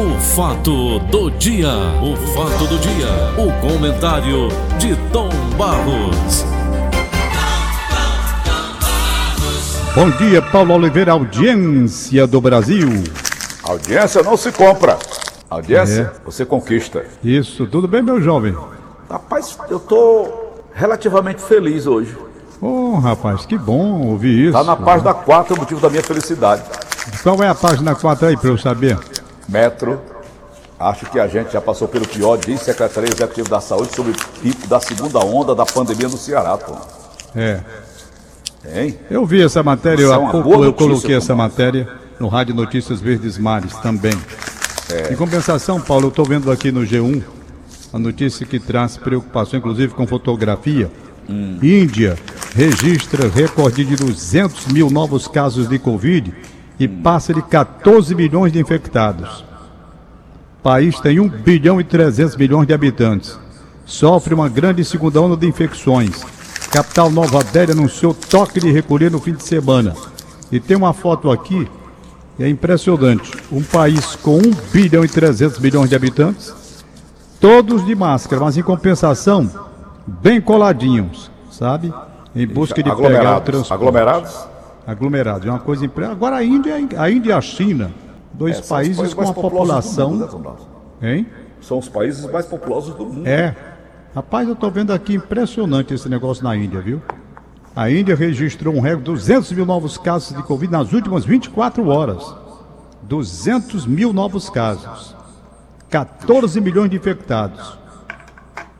O 0.00 0.18
fato 0.18 0.98
do 1.10 1.30
dia, 1.32 1.68
o 2.02 2.16
fato 2.32 2.66
do 2.66 2.78
dia, 2.78 3.06
o 3.36 3.52
comentário 3.60 4.48
de 4.78 4.96
Tom 5.12 5.28
Barros. 5.58 6.42
Bom 9.94 10.08
dia, 10.12 10.40
Paulo 10.40 10.72
Oliveira, 10.72 11.12
audiência 11.12 12.26
do 12.26 12.40
Brasil. 12.40 12.88
Audiência 13.62 14.22
não 14.22 14.38
se 14.38 14.50
compra. 14.50 14.98
Audiência 15.50 16.10
você 16.24 16.46
conquista. 16.46 17.04
Isso, 17.22 17.66
tudo 17.66 17.86
bem, 17.86 18.00
meu 18.00 18.22
jovem? 18.22 18.56
Rapaz, 19.06 19.58
eu 19.68 19.78
tô 19.78 20.30
relativamente 20.72 21.42
feliz 21.42 21.86
hoje. 21.86 22.16
Ô, 22.58 22.94
rapaz, 22.94 23.44
que 23.44 23.58
bom 23.58 24.06
ouvir 24.06 24.46
isso. 24.46 24.52
Tá 24.52 24.64
na 24.64 24.76
página 24.76 25.12
4 25.12 25.54
o 25.54 25.58
motivo 25.58 25.78
da 25.78 25.90
minha 25.90 26.02
felicidade. 26.02 26.62
Qual 27.22 27.42
é 27.42 27.48
a 27.50 27.54
página 27.54 27.94
4 27.94 28.28
aí 28.28 28.36
pra 28.38 28.48
eu 28.48 28.56
saber? 28.56 28.98
Metro. 29.50 30.00
Acho 30.78 31.04
que 31.06 31.20
a 31.20 31.26
gente 31.26 31.52
já 31.52 31.60
passou 31.60 31.86
pelo 31.86 32.08
pior, 32.08 32.38
diz 32.38 32.60
Secretaria 32.60 33.10
Executiva 33.12 33.48
da 33.50 33.60
Saúde 33.60 33.94
sobre 33.94 34.12
o 34.12 34.14
pico 34.40 34.66
da 34.66 34.80
segunda 34.80 35.18
onda 35.18 35.54
da 35.54 35.66
pandemia 35.66 36.08
no 36.08 36.16
Ceará, 36.16 36.56
pô. 36.56 36.74
É. 37.36 37.60
Hein? 38.74 38.98
Eu 39.10 39.26
vi 39.26 39.42
essa 39.42 39.62
matéria, 39.62 40.02
Isso 40.02 40.12
eu 40.12 40.28
é 40.28 40.30
pouco 40.30 40.64
eu 40.64 40.72
coloquei 40.72 41.16
essa 41.16 41.34
matéria 41.34 41.86
no 42.18 42.28
Rádio 42.28 42.54
Notícias 42.54 43.00
Verdes 43.00 43.36
Mares 43.36 43.74
também. 43.78 44.14
É. 44.90 45.12
Em 45.12 45.16
compensação, 45.16 45.80
Paulo, 45.80 46.06
eu 46.06 46.10
estou 46.10 46.24
vendo 46.24 46.50
aqui 46.50 46.72
no 46.72 46.80
G1 46.80 47.22
a 47.92 47.98
notícia 47.98 48.46
que 48.46 48.58
traz 48.58 48.96
preocupação, 48.96 49.58
inclusive 49.58 49.92
com 49.94 50.06
fotografia. 50.06 50.90
Hum. 51.28 51.58
Índia 51.62 52.16
registra 52.54 53.28
recorde 53.28 53.84
de 53.84 53.96
200 53.96 54.66
mil 54.68 54.90
novos 54.90 55.28
casos 55.28 55.68
de 55.68 55.78
Covid 55.78 56.32
e 56.80 56.88
passa 56.88 57.34
de 57.34 57.42
14 57.42 58.14
milhões 58.14 58.50
de 58.50 58.58
infectados. 58.58 59.44
O 60.58 60.62
país 60.62 60.98
tem 60.98 61.20
1 61.20 61.28
bilhão 61.28 61.78
e 61.78 61.84
300 61.84 62.36
milhões 62.36 62.66
de 62.66 62.72
habitantes. 62.72 63.38
Sofre 63.84 64.32
uma 64.32 64.48
grande 64.48 64.82
segunda 64.82 65.20
onda 65.20 65.36
de 65.36 65.46
infecções. 65.46 66.24
Capital 66.72 67.10
Nova 67.10 67.44
Delhi 67.44 67.72
anunciou 67.72 68.14
toque 68.14 68.60
de 68.60 68.70
recolher 68.70 69.10
no 69.10 69.20
fim 69.20 69.34
de 69.34 69.42
semana. 69.42 69.94
E 70.50 70.58
tem 70.58 70.74
uma 70.74 70.94
foto 70.94 71.30
aqui, 71.30 71.68
é 72.38 72.48
impressionante. 72.48 73.30
Um 73.52 73.62
país 73.62 74.16
com 74.16 74.38
1 74.38 74.40
bilhão 74.72 75.04
e 75.04 75.08
300 75.08 75.58
milhões 75.58 75.90
de 75.90 75.96
habitantes, 75.96 76.54
todos 77.38 77.84
de 77.84 77.94
máscara, 77.94 78.42
mas 78.42 78.56
em 78.56 78.62
compensação, 78.62 79.50
bem 80.06 80.40
coladinhos, 80.40 81.30
sabe? 81.50 81.92
Em 82.34 82.46
busca 82.46 82.76
de 82.76 82.84
pegar 82.84 82.96
o 82.96 83.06
Aglomerados. 83.06 83.44
transporte. 83.44 83.72
Aglomerados? 83.72 84.59
Aglomerados, 84.86 85.46
é 85.46 85.50
uma 85.50 85.60
coisa 85.60 85.84
impre... 85.84 86.04
Agora 86.04 86.36
a 86.36 86.44
Índia, 86.44 86.74
a 86.96 87.10
Índia 87.10 87.30
e 87.30 87.32
a 87.32 87.40
China, 87.40 87.90
dois 88.32 88.56
É, 88.56 88.60
os 88.60 88.68
países 88.68 89.14
com 89.14 89.22
mundo, 89.22 89.34
né, 89.36 89.42
população, 89.42 90.18
Barros? 90.18 90.66
hein? 91.02 91.26
São 91.60 91.78
os 91.78 91.88
países 91.88 92.30
mais 92.30 92.46
populosos 92.46 92.94
do 92.94 93.04
mundo. 93.04 93.26
É. 93.26 93.54
Rapaz, 94.14 94.48
eu 94.48 94.56
tô 94.56 94.70
vendo 94.70 94.92
aqui 94.92 95.14
impressionante 95.14 95.94
esse 95.94 96.08
negócio 96.08 96.42
na 96.42 96.56
Índia, 96.56 96.80
viu? 96.80 97.00
A 97.76 97.88
Índia 97.90 98.16
registrou 98.16 98.74
um 98.74 98.80
recorde 98.80 99.04
de 99.04 99.10
200 99.12 99.52
mil 99.52 99.64
novos 99.64 99.96
casos 99.96 100.36
de 100.36 100.42
Covid 100.42 100.72
nas 100.72 100.92
últimas 100.92 101.24
24 101.24 101.86
horas. 101.86 102.34
200 103.02 103.86
mil 103.86 104.12
novos 104.12 104.50
casos. 104.50 105.14
14 105.88 106.60
milhões 106.60 106.90
de 106.90 106.96
infectados. 106.96 107.78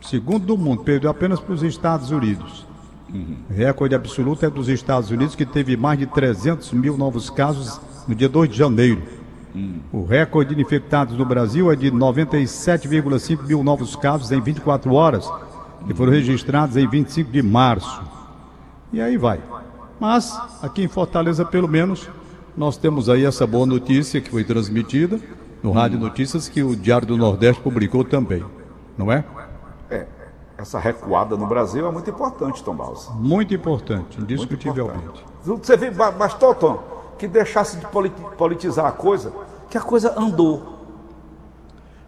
Segundo 0.01 0.47
do 0.47 0.59
mundo, 0.59 0.83
perdeu 0.83 1.11
apenas 1.11 1.39
para 1.39 1.55
os 1.55 1.63
Estados 1.63 2.11
Unidos. 2.11 2.67
O 3.13 3.53
recorde 3.53 3.95
absoluto 3.95 4.47
é 4.47 4.51
dos 4.51 4.69
Estados 4.69 5.11
Unidos, 5.11 5.35
que 5.35 5.45
teve 5.45 5.77
mais 5.77 5.99
de 5.99 6.07
300 6.07 6.73
mil 6.73 6.97
novos 6.97 7.29
casos 7.29 7.81
no 8.07 8.15
dia 8.15 8.29
2 8.29 8.49
de 8.49 8.57
janeiro. 8.57 9.03
O 9.93 10.05
recorde 10.05 10.55
de 10.55 10.63
infectados 10.63 11.17
no 11.17 11.25
Brasil 11.25 11.73
é 11.73 11.77
de 11.77 11.91
97,5 11.91 13.47
mil 13.47 13.65
novos 13.65 13.97
casos 13.97 14.31
em 14.31 14.41
24 14.41 14.93
horas, 14.93 15.29
que 15.87 15.95
foram 15.95 16.13
registrados 16.13 16.77
em 16.77 16.87
25 16.87 17.33
de 17.33 17.43
março. 17.43 18.03
E 18.93 19.01
aí 19.01 19.17
vai. 19.17 19.41
Mas, 19.99 20.39
aqui 20.63 20.83
em 20.83 20.89
Fortaleza, 20.89 21.45
pelo 21.45 21.69
menos, 21.69 22.09
nós 22.57 22.77
temos 22.77 23.09
aí 23.09 23.25
essa 23.25 23.47
boa 23.47 23.67
notícia 23.67 24.21
que 24.21 24.31
foi 24.31 24.45
transmitida 24.45 25.21
no 25.63 25.73
Rádio 25.73 25.99
Notícias, 25.99 26.49
que 26.49 26.63
o 26.63 26.75
Diário 26.75 27.07
do 27.07 27.17
Nordeste 27.17 27.61
publicou 27.61 28.05
também. 28.05 28.45
Não? 28.97 29.11
É. 29.11 29.25
Essa 30.61 30.79
recuada 30.79 31.37
no 31.39 31.47
Brasil 31.47 31.87
é 31.87 31.91
muito 31.91 32.11
importante, 32.11 32.63
Tom 32.63 32.75
Barros. 32.75 33.09
Muito 33.15 33.55
importante, 33.55 34.21
indiscutivelmente. 34.21 35.25
Você 35.43 35.75
vê, 35.75 35.91
ba- 35.91 36.11
bastou, 36.11 36.55
Tom, 36.55 36.83
que 37.19 37.27
deixasse 37.27 37.79
de 37.79 37.87
poli- 37.87 38.13
politizar 38.37 38.85
a 38.85 38.93
coisa, 38.93 39.33
que 39.71 39.79
a 39.79 39.81
coisa 39.81 40.13
andou. 40.21 40.79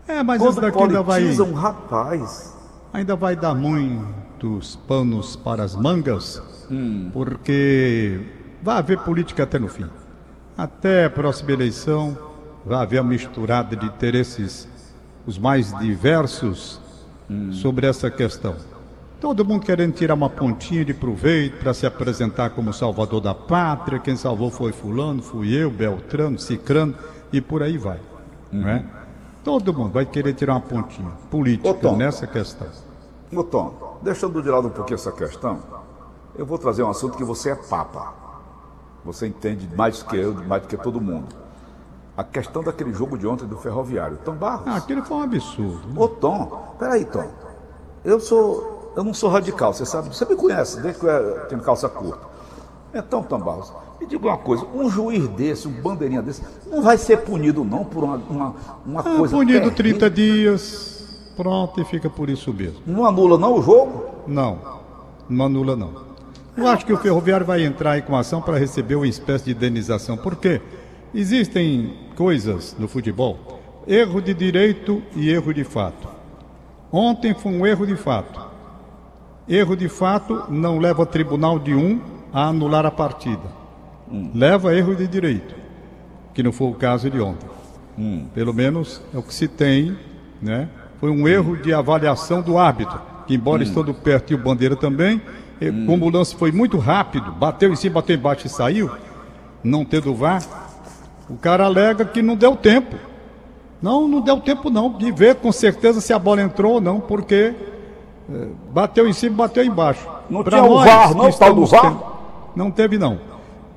É, 0.07 0.23
mas 0.23 0.43
isso 0.43 0.51
Quando 0.53 0.61
daqui 0.61 0.83
ainda 0.83 1.03
vai, 1.03 1.21
politizam, 1.21 1.53
rapaz. 1.55 2.55
ainda 2.93 3.17
vai 3.17 3.35
dar 3.35 3.55
muitos 3.55 4.77
panos 4.87 5.35
para 5.35 5.63
as 5.63 5.75
mangas, 5.75 6.43
porque 7.13 8.21
vai 8.63 8.77
haver 8.79 8.99
política 8.99 9.45
até 9.45 9.59
no 9.59 9.69
fim. 9.69 9.89
Até 10.59 11.07
a 11.07 11.11
próxima 11.11 11.53
eleição 11.53 12.19
vai 12.67 12.83
haver 12.83 12.99
a 12.99 13.03
misturada 13.03 13.75
de 13.75 13.87
interesses 13.87 14.69
os 15.27 15.39
mais 15.39 15.73
diversos 15.79 16.82
sobre 17.53 17.87
essa 17.87 18.11
questão. 18.11 18.57
Todo 19.21 19.45
mundo 19.45 19.65
querendo 19.65 19.93
tirar 19.93 20.15
uma 20.15 20.29
pontinha 20.29 20.85
de 20.85 20.93
proveito 20.93 21.59
para 21.61 21.73
se 21.73 21.87
apresentar 21.87 22.51
como 22.51 22.73
salvador 22.73 23.21
da 23.21 23.33
pátria. 23.35 24.01
Quem 24.01 24.17
salvou 24.17 24.51
foi 24.51 24.73
fulano, 24.73 25.23
fui 25.23 25.55
eu, 25.55 25.71
Beltrano, 25.71 26.39
Cicrano 26.39 26.95
e 27.33 27.41
por 27.41 27.63
aí 27.63 27.79
vai. 27.79 28.01
Não 28.51 28.69
é? 28.69 28.85
Todo 29.45 29.73
mundo 29.73 29.93
vai 29.93 30.05
querer 30.07 30.35
tirar 30.35 30.55
uma 30.55 30.61
pontinha 30.61 31.11
política 31.31 31.69
Ô, 31.71 31.75
Tom. 31.75 31.97
nessa 31.97 32.27
questão. 32.27 32.67
Ô 33.33 33.45
Tom, 33.45 33.99
deixando 34.03 34.43
de 34.43 34.49
lado 34.49 34.69
um 34.69 34.71
pouquinho 34.71 34.97
essa 34.97 35.13
questão, 35.13 35.59
eu 36.37 36.45
vou 36.45 36.59
trazer 36.59 36.83
um 36.83 36.91
assunto 36.91 37.17
que 37.17 37.25
você 37.25 37.51
é 37.51 37.55
papa. 37.55 38.13
Você 39.05 39.27
entende 39.27 39.69
mais 39.77 40.03
que 40.03 40.17
eu, 40.17 40.35
mais 40.47 40.63
do 40.63 40.69
que 40.69 40.77
todo 40.77 41.01
mundo. 41.01 41.42
A 42.17 42.23
questão 42.23 42.63
daquele 42.63 42.93
jogo 42.93 43.17
de 43.17 43.27
ontem 43.27 43.47
do 43.47 43.57
Ferroviário. 43.57 44.19
Tom 44.25 44.35
Barros. 44.35 44.67
Ah, 44.67 44.77
aquele 44.77 45.01
foi 45.03 45.17
um 45.17 45.23
absurdo. 45.23 45.89
né? 45.89 45.95
Ô 45.97 46.09
Tom, 46.09 46.75
peraí, 46.79 47.05
Tom. 47.05 47.27
Eu 48.05 48.21
sou. 48.21 48.93
Eu 48.95 49.03
não 49.03 49.15
sou 49.15 49.31
radical, 49.31 49.73
você 49.73 49.87
sabe. 49.87 50.15
Você 50.15 50.25
me 50.27 50.37
conhece, 50.37 50.81
desde 50.81 51.01
que 51.01 51.07
eu 51.07 51.41
tenho 51.49 51.63
calça 51.63 51.89
curta. 51.89 52.31
Então, 52.95 53.23
Tom 53.23 53.39
Barros, 53.39 53.73
me 53.99 54.07
diga 54.07 54.27
uma 54.29 54.37
coisa, 54.37 54.67
um 54.75 54.91
juiz 54.91 55.27
desse, 55.29 55.67
um 55.67 55.71
bandeirinha 55.71 56.21
desse, 56.21 56.43
não 56.71 56.83
vai 56.83 56.99
ser 56.99 57.17
punido 57.23 57.65
não 57.65 57.83
por 57.87 58.05
uma, 58.05 58.17
uma, 58.29 58.55
uma 58.85 59.01
Ah, 59.01 59.17
coisa. 59.17 59.35
punido 59.35 59.71
terrível? 59.71 59.99
30 59.99 60.11
dias, 60.11 61.09
pronto, 61.35 61.81
e 61.81 61.85
fica 61.87 62.11
por 62.11 62.29
isso 62.29 62.53
mesmo. 62.53 62.81
Não 62.87 63.07
anula 63.07 63.39
não 63.39 63.59
o 63.59 63.63
jogo? 63.63 64.05
Não, 64.27 64.59
não 65.27 65.47
anula 65.47 65.75
não. 65.75 65.91
Eu 66.55 66.67
acho 66.67 66.85
que 66.85 66.93
o 66.93 66.99
ferroviário 66.99 67.47
vai 67.47 67.65
entrar 67.65 67.93
aí 67.93 68.03
com 68.03 68.15
ação 68.15 68.43
para 68.43 68.59
receber 68.59 68.97
uma 68.97 69.09
espécie 69.09 69.47
de 69.47 69.53
indenização. 69.53 70.19
Por 70.19 70.37
quê? 70.37 70.61
Existem 71.15 71.93
coisas 72.17 72.75
no 72.79 72.89
futebol, 72.89 73.61
erro 73.87 74.19
de 74.23 74.33
direito 74.33 75.03
e 75.15 75.29
erro 75.29 75.53
de 75.53 75.63
fato. 75.63 76.09
Ontem 76.91 77.35
foi 77.35 77.53
um 77.53 77.67
erro 77.67 77.87
de 77.87 77.97
fato. 77.97 78.41
Erro 79.47 79.77
de 79.77 79.91
fato 79.91 80.45
não 80.49 80.79
leva 80.79 81.03
o 81.03 81.07
tribunal 81.07 81.59
de 81.59 81.75
um 81.75 82.01
a 82.33 82.47
anular 82.47 82.87
a 82.87 82.91
partida. 82.91 83.43
Leva 84.35 84.75
erro 84.75 84.95
de 84.95 85.07
direito, 85.07 85.55
que 86.33 86.43
não 86.43 86.51
foi 86.51 86.69
o 86.69 86.75
caso 86.75 87.11
de 87.11 87.21
ontem. 87.21 87.49
Pelo 88.35 88.55
menos 88.55 89.03
é 89.13 89.19
o 89.19 89.23
que 89.23 89.35
se 89.35 89.47
tem, 89.47 89.95
né? 90.41 90.69
Foi 90.99 91.11
um 91.11 91.29
erro 91.29 91.59
de 91.59 91.75
avaliação 91.75 92.41
do 92.41 92.57
árbitro, 92.57 92.99
que 93.27 93.35
embora 93.35 93.63
estando 93.63 93.93
perto 93.93 94.33
e 94.33 94.35
o 94.35 94.39
bandeira 94.39 94.77
também, 94.77 95.21
e 95.61 95.71
como 95.85 96.07
o 96.07 96.11
lance 96.11 96.35
foi 96.35 96.51
muito 96.51 96.79
rápido, 96.79 97.33
bateu 97.33 97.71
em 97.71 97.77
cima, 97.77 97.97
bateu 97.97 98.17
embaixo 98.17 98.47
e 98.47 98.51
saiu, 98.51 98.91
não 99.63 99.85
tendo 99.85 100.15
VAR, 100.15 100.43
o 101.29 101.37
cara 101.37 101.65
alega 101.65 102.05
que 102.05 102.23
não 102.23 102.37
deu 102.37 102.57
tempo. 102.57 102.97
Não, 103.81 104.07
não 104.07 104.21
deu 104.21 104.41
tempo 104.41 104.71
não 104.71 104.93
de 104.93 105.11
ver 105.11 105.37
com 105.37 105.51
certeza 105.51 106.01
se 106.01 106.13
a 106.13 106.19
bola 106.19 106.41
entrou 106.43 106.75
ou 106.75 106.81
não, 106.81 107.01
porque 107.01 107.55
eh, 108.31 108.49
bateu 108.73 109.09
em 109.09 109.13
cima, 109.13 109.37
bateu 109.37 109.65
embaixo. 109.65 110.07
Não 110.31 110.45
Pra 110.45 110.59
tinha 110.59 110.71
o 110.71 110.75
nós 110.75 110.87
VAR, 110.87 111.15
não, 111.15 111.29
o 111.29 111.33
tal 111.33 111.55
do 111.55 111.65
estamos 111.65 111.71
VAR? 111.71 112.13
Não 112.55 112.71
teve 112.71 112.97
não. 112.97 113.19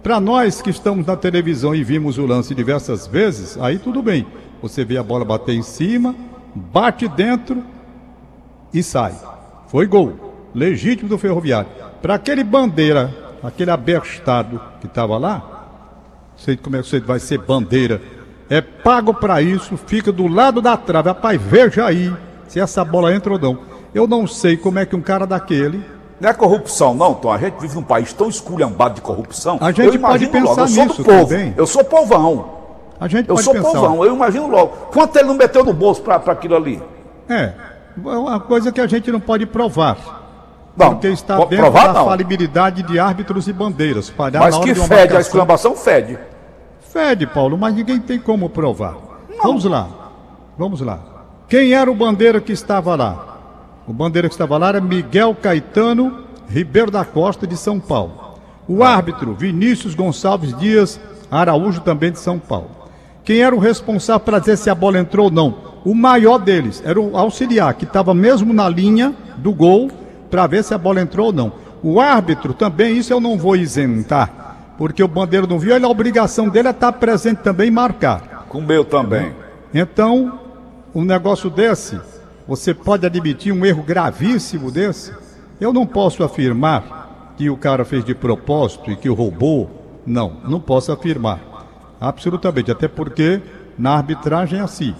Para 0.04 0.20
nós 0.20 0.62
que 0.62 0.70
estamos 0.70 1.08
na 1.08 1.16
televisão 1.16 1.74
e 1.74 1.84
vimos 1.84 2.20
o 2.20 2.26
lance 2.28 2.54
diversas 2.54 3.08
vezes, 3.08 3.58
aí 3.60 3.80
tudo 3.80 4.04
bem. 4.04 4.28
Você 4.62 4.86
vê 4.86 4.98
a 4.98 5.04
bola 5.04 5.26
bater 5.26 5.56
em 5.56 5.64
cima, 5.64 6.14
bate 6.54 7.08
dentro 7.08 7.64
e 8.72 8.84
sai. 8.84 9.16
Foi 9.68 9.88
gol. 9.88 10.14
Legítimo 10.54 11.10
do 11.10 11.18
Ferroviário. 11.18 11.70
Para 12.02 12.16
aquele 12.16 12.44
bandeira, 12.44 13.12
aquele 13.42 13.72
abestado 13.72 14.62
que 14.80 14.86
estava 14.86 15.18
lá, 15.18 15.55
sei 16.38 16.56
como 16.58 16.76
é 16.76 16.82
que 16.82 16.88
você 16.88 17.00
vai 17.00 17.20
ser 17.20 17.38
bandeira. 17.40 18.02
É 18.50 18.62
pago 18.62 19.14
para 19.14 19.42
isso, 19.42 19.76
fica 19.78 20.12
do 20.12 20.28
lado 20.28 20.62
da 20.62 20.78
trave. 20.78 21.10
Rapaz, 21.10 21.42
veja 21.42 21.86
aí 21.86 22.14
se 22.48 22.60
essa 22.60 22.84
bola 22.86 23.14
entra 23.14 23.34
ou 23.34 23.40
não. 23.40 23.58
Eu 23.94 24.08
não 24.08 24.28
sei 24.28 24.56
como 24.58 24.78
é 24.78 24.86
que 24.86 24.96
um 24.96 25.02
cara 25.02 25.26
daquele 25.26 25.82
Não 26.20 26.30
é 26.30 26.34
corrupção, 26.34 26.94
não, 26.94 27.14
Tom. 27.14 27.32
A 27.32 27.38
gente 27.38 27.56
vive 27.60 27.76
num 27.76 27.84
país 27.84 28.14
tão 28.14 28.30
esculhambado 28.30 28.96
de 28.96 29.02
corrupção. 29.02 29.58
A 29.62 29.72
gente 29.72 29.98
pode 29.98 30.28
pensar 30.28 30.50
logo, 30.50 30.62
eu 30.62 30.68
sou 30.68 30.86
nisso 30.86 30.98
do 31.02 31.06
povo. 31.06 31.28
também. 31.28 31.54
Eu 31.58 31.66
sou 31.66 31.84
povão. 31.84 32.56
A 33.00 33.08
gente 33.08 33.28
Eu 33.28 33.36
pode 33.36 33.44
sou 33.46 33.54
pensar. 33.54 33.72
povão, 33.72 34.06
eu 34.06 34.16
imagino 34.16 34.48
logo. 34.48 34.70
Quanto 34.94 35.16
ele 35.18 35.28
não 35.28 35.36
meteu 35.36 35.64
no 35.66 35.74
bolso 35.74 36.02
para 36.02 36.16
aquilo 36.16 36.56
ali? 36.56 36.82
É, 37.28 37.54
é 38.06 38.18
uma 38.18 38.40
coisa 38.40 38.72
que 38.72 38.80
a 38.80 38.88
gente 38.88 39.12
não 39.12 39.20
pode 39.20 39.46
provar. 39.46 40.25
Não, 40.76 40.90
porque 40.92 41.08
está 41.08 41.38
dentro 41.38 41.58
provar 41.58 41.88
da 41.88 41.94
não. 41.94 42.06
falibilidade 42.06 42.84
de 42.84 43.00
árbitros 43.00 43.48
e 43.48 43.54
bandeiras. 43.54 44.10
Falhar 44.10 44.44
Mas 44.44 44.58
que 44.58 44.76
fede, 44.76 44.82
a 44.82 44.88
marcação. 44.88 45.20
exclamação 45.20 45.76
fede. 45.76 46.20
Fede, 46.92 47.26
Paulo, 47.28 47.58
mas 47.58 47.74
ninguém 47.74 48.00
tem 48.00 48.20
como 48.20 48.50
provar. 48.50 48.96
Vamos 49.42 49.66
lá. 49.66 49.88
Vamos 50.58 50.82
lá. 50.82 51.00
Quem 51.48 51.74
era 51.74 51.90
o 51.90 51.96
bandeira 51.96 52.42
que 52.42 52.52
estava 52.52 52.96
lá? 52.96 53.38
O 53.88 53.94
bandeira 53.94 54.28
que 54.28 54.34
estava 54.34 54.58
lá 54.58 54.70
era 54.70 54.82
Miguel 54.82 55.36
Caetano 55.36 56.26
Ribeiro 56.48 56.92
da 56.92 57.04
Costa, 57.04 57.48
de 57.48 57.58
São 57.58 57.80
Paulo. 57.80 58.14
O 58.68 58.84
árbitro, 58.84 59.34
Vinícius 59.34 59.96
Gonçalves 59.96 60.58
Dias 60.58 61.00
Araújo, 61.30 61.82
também 61.82 62.12
de 62.12 62.20
São 62.20 62.40
Paulo. 62.40 62.70
Quem 63.24 63.42
era 63.42 63.56
o 63.56 63.60
responsável 63.60 64.20
para 64.20 64.40
dizer 64.40 64.58
se 64.58 64.70
a 64.70 64.76
bola 64.76 65.00
entrou 65.00 65.26
ou 65.26 65.32
não? 65.32 65.56
O 65.84 65.94
maior 65.94 66.38
deles 66.38 66.82
era 66.86 67.00
o 67.00 67.18
auxiliar, 67.18 67.74
que 67.74 67.86
estava 67.86 68.14
mesmo 68.14 68.54
na 68.54 68.70
linha 68.70 69.14
do 69.38 69.52
gol 69.52 69.90
para 70.36 70.48
ver 70.48 70.66
se 70.66 70.74
a 70.74 70.78
bola 70.78 71.00
entrou 71.00 71.28
ou 71.28 71.34
não. 71.34 71.54
O 71.82 71.98
árbitro 71.98 72.54
também, 72.54 72.98
isso 72.98 73.14
eu 73.14 73.22
não 73.22 73.38
vou 73.38 73.56
isentar, 73.56 74.74
porque 74.78 75.02
o 75.02 75.08
bandeiro 75.08 75.48
não 75.48 75.58
viu, 75.58 75.74
ele, 75.74 75.86
a 75.86 75.90
obrigação 75.90 76.50
dele 76.50 76.68
é 76.68 76.72
estar 76.72 76.92
presente 76.92 77.38
também 77.38 77.70
e 77.70 77.72
marcar. 77.72 78.46
Com 78.50 78.58
o 78.58 78.62
meu 78.62 78.84
também. 78.84 79.32
Então, 79.74 80.38
um 80.94 81.06
negócio 81.06 81.50
desse, 81.50 81.98
você 82.46 82.74
pode 82.74 83.06
admitir 83.06 83.54
um 83.54 83.66
erro 83.66 83.82
gravíssimo 83.82 84.70
desse? 84.70 85.14
Eu 85.58 85.72
não 85.72 85.88
posso 85.88 86.22
afirmar 86.22 87.32
que 87.38 87.50
o 87.50 87.56
cara 87.56 87.86
fez 87.86 88.04
de 88.04 88.14
propósito 88.14 88.92
e 88.92 88.98
que 88.98 89.08
roubou. 89.08 90.02
Não, 90.06 90.34
não 90.44 90.60
posso 90.60 90.92
afirmar. 90.92 91.40
Absolutamente, 92.02 92.70
até 92.70 92.90
porque 92.90 93.42
na 93.80 93.92
arbitragem 93.92 94.60
é 94.60 94.64
assim. 94.64 94.94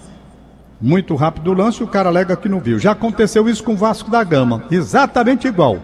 Muito 0.80 1.16
rápido 1.16 1.52
o 1.52 1.54
lance, 1.54 1.84
o 1.84 1.88
cara 1.88 2.10
alega 2.10 2.36
que 2.36 2.50
não 2.50 2.60
viu. 2.60 2.78
Já 2.78 2.92
aconteceu 2.92 3.48
isso 3.48 3.64
com 3.64 3.74
o 3.74 3.78
Vasco 3.78 4.12
da 4.12 4.24
Gama, 4.24 4.66
exatamente 4.70 5.48
igual. 5.48 5.78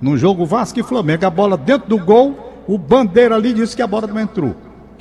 No 0.00 0.16
jogo 0.16 0.46
Vasco 0.46 0.78
e 0.78 0.82
Flamengo, 0.82 1.26
a 1.26 1.30
bola 1.30 1.56
dentro 1.56 1.88
do 1.88 1.98
gol, 1.98 2.62
o 2.66 2.78
bandeira 2.78 3.34
ali 3.34 3.52
disse 3.52 3.74
que 3.74 3.82
a 3.82 3.86
bola 3.86 4.06
não 4.06 4.20
entrou. 4.20 4.54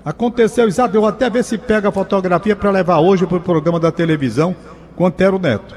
Aconteceu 0.03 0.67
exato, 0.67 0.95
eu 0.95 1.05
até 1.05 1.29
ver 1.29 1.43
se 1.43 1.57
pega 1.57 1.89
a 1.89 1.91
fotografia 1.91 2.55
para 2.55 2.71
levar 2.71 2.99
hoje 2.99 3.27
para 3.27 3.37
o 3.37 3.41
programa 3.41 3.79
da 3.79 3.91
televisão 3.91 4.55
com 4.95 5.05
Antero 5.05 5.37
Neto. 5.37 5.75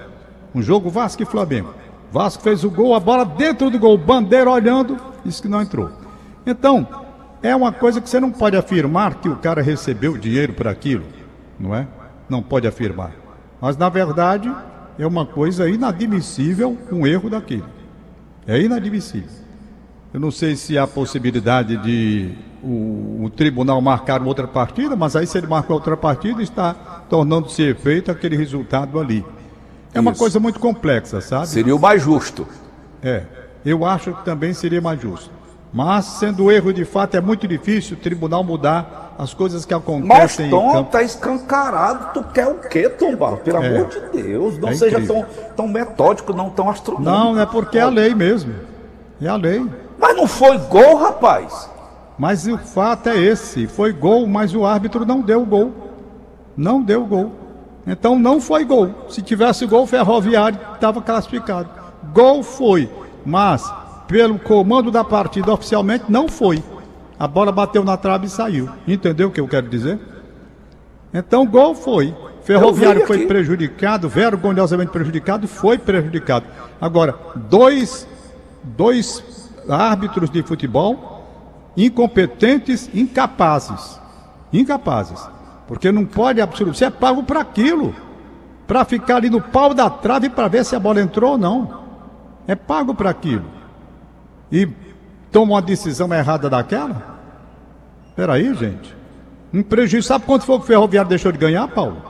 Um 0.54 0.62
jogo 0.62 0.88
Vasco 0.88 1.22
e 1.22 1.26
Flamengo. 1.26 1.74
Vasco 2.10 2.42
fez 2.42 2.64
o 2.64 2.70
gol, 2.70 2.94
a 2.94 3.00
bola 3.00 3.24
dentro 3.24 3.68
do 3.70 3.78
gol, 3.78 3.98
bandeira 3.98 4.50
olhando, 4.50 4.96
disse 5.24 5.42
que 5.42 5.48
não 5.48 5.60
entrou. 5.60 5.90
Então, 6.46 6.86
é 7.42 7.54
uma 7.54 7.72
coisa 7.72 8.00
que 8.00 8.08
você 8.08 8.18
não 8.18 8.30
pode 8.30 8.56
afirmar 8.56 9.16
que 9.16 9.28
o 9.28 9.36
cara 9.36 9.60
recebeu 9.62 10.16
dinheiro 10.16 10.54
para 10.54 10.70
aquilo, 10.70 11.04
não 11.58 11.74
é? 11.74 11.86
Não 12.28 12.42
pode 12.42 12.66
afirmar. 12.66 13.19
Mas, 13.60 13.76
na 13.76 13.88
verdade, 13.88 14.52
é 14.98 15.06
uma 15.06 15.26
coisa 15.26 15.68
inadmissível 15.68 16.76
um 16.90 17.06
erro 17.06 17.28
daquele. 17.30 17.64
É 18.46 18.60
inadmissível. 18.60 19.28
Eu 20.12 20.18
não 20.18 20.30
sei 20.30 20.56
se 20.56 20.76
há 20.76 20.86
possibilidade 20.86 21.76
de 21.76 22.34
o, 22.62 23.24
o 23.24 23.30
tribunal 23.30 23.80
marcar 23.80 24.22
outra 24.22 24.46
partida, 24.46 24.96
mas 24.96 25.14
aí 25.14 25.26
se 25.26 25.38
ele 25.38 25.46
marcar 25.46 25.74
outra 25.74 25.96
partida, 25.96 26.42
está 26.42 26.74
tornando-se 27.08 27.62
efeito 27.62 28.10
aquele 28.10 28.36
resultado 28.36 28.98
ali. 28.98 29.24
É 29.94 30.00
uma 30.00 30.12
Isso. 30.12 30.20
coisa 30.20 30.40
muito 30.40 30.58
complexa, 30.58 31.20
sabe? 31.20 31.48
Seria 31.48 31.74
o 31.74 31.78
mais 31.78 32.02
justo. 32.02 32.46
É, 33.02 33.24
eu 33.64 33.84
acho 33.84 34.12
que 34.12 34.24
também 34.24 34.52
seria 34.52 34.80
mais 34.80 35.00
justo. 35.00 35.30
Mas, 35.72 36.04
sendo 36.04 36.50
erro 36.50 36.72
de 36.72 36.84
fato, 36.84 37.16
é 37.16 37.20
muito 37.20 37.46
difícil 37.46 37.96
o 37.96 38.00
tribunal 38.00 38.42
mudar 38.42 39.14
as 39.16 39.32
coisas 39.32 39.64
que 39.64 39.72
Mas, 39.72 39.82
acontecem 39.82 40.46
em 40.46 40.50
Tom, 40.50 40.82
tá 40.84 41.02
escancarado. 41.02 42.08
Tu 42.12 42.22
quer 42.32 42.48
o 42.48 42.54
quê, 42.56 42.88
Tom 42.88 43.14
Barro? 43.14 43.36
Pelo 43.36 43.62
É. 43.62 43.68
amor 43.76 43.86
de 43.88 44.00
Deus. 44.22 44.58
Não 44.58 44.70
É 44.70 44.74
seja 44.74 44.98
incrível. 44.98 45.24
tão, 45.24 45.44
tão 45.56 45.68
metódico, 45.68 46.32
não 46.32 46.50
tão 46.50 46.68
astronômico. 46.68 47.08
Não, 47.10 47.38
é 47.40 47.46
porque 47.46 47.78
é 47.78 47.82
a 47.82 47.88
lei 47.88 48.14
mesmo. 48.14 48.52
É 49.22 49.28
a 49.28 49.36
lei. 49.36 49.64
Mas 49.98 50.16
não 50.16 50.26
foi 50.26 50.58
gol, 50.58 50.96
rapaz. 50.96 51.70
Mas 52.18 52.46
o 52.48 52.58
fato 52.58 53.08
é 53.10 53.18
esse: 53.18 53.66
foi 53.68 53.92
gol, 53.92 54.26
mas 54.26 54.54
o 54.54 54.64
árbitro 54.66 55.06
não 55.06 55.20
deu 55.20 55.44
gol. 55.46 55.72
Não 56.56 56.82
deu 56.82 57.04
gol. 57.04 57.32
Então 57.86 58.18
não 58.18 58.40
foi 58.40 58.64
gol. 58.64 58.90
Se 59.08 59.22
tivesse 59.22 59.66
gol, 59.66 59.86
Ferroviário 59.86 60.58
estava 60.74 61.00
classificado. 61.00 61.68
Gol 62.12 62.42
foi, 62.42 62.90
mas 63.24 63.72
pelo 64.10 64.40
comando 64.40 64.90
da 64.90 65.04
partida 65.04 65.52
oficialmente 65.52 66.06
não 66.08 66.28
foi. 66.28 66.60
A 67.16 67.28
bola 67.28 67.52
bateu 67.52 67.84
na 67.84 67.96
trave 67.96 68.26
e 68.26 68.28
saiu. 68.28 68.68
Entendeu 68.86 69.28
o 69.28 69.30
que 69.30 69.40
eu 69.40 69.46
quero 69.46 69.68
dizer? 69.68 70.00
Então 71.14 71.46
gol 71.46 71.76
foi. 71.76 72.12
Ferroviário 72.42 73.02
vi 73.02 73.06
foi 73.06 73.26
prejudicado, 73.26 74.08
vergonhosamente 74.08 74.90
prejudicado, 74.90 75.46
foi 75.46 75.78
prejudicado. 75.78 76.46
Agora, 76.80 77.14
dois, 77.36 78.08
dois 78.64 79.22
árbitros 79.68 80.28
de 80.28 80.42
futebol 80.42 81.22
incompetentes, 81.76 82.90
incapazes. 82.92 84.00
Incapazes. 84.52 85.24
Porque 85.68 85.92
não 85.92 86.04
pode 86.04 86.40
absoluto. 86.40 86.76
Você 86.76 86.86
é 86.86 86.90
pago 86.90 87.22
para 87.22 87.40
aquilo. 87.40 87.94
Para 88.66 88.84
ficar 88.84 89.16
ali 89.16 89.30
no 89.30 89.40
pau 89.40 89.72
da 89.72 89.88
trave 89.88 90.28
para 90.28 90.48
ver 90.48 90.64
se 90.64 90.74
a 90.74 90.80
bola 90.80 91.00
entrou 91.00 91.32
ou 91.32 91.38
não. 91.38 91.80
É 92.48 92.56
pago 92.56 92.92
para 92.92 93.10
aquilo. 93.10 93.59
E 94.50 94.68
toma 95.30 95.54
uma 95.54 95.62
decisão 95.62 96.12
errada 96.12 96.50
daquela? 96.50 97.18
Peraí, 98.16 98.52
gente. 98.54 98.96
Um 99.52 99.62
prejuízo. 99.62 100.08
Sabe 100.08 100.24
quanto 100.24 100.44
foi 100.44 100.56
que 100.58 100.64
o 100.64 100.66
Ferroviário 100.66 101.08
deixou 101.08 101.32
de 101.32 101.38
ganhar, 101.38 101.66
Paulo? 101.68 102.02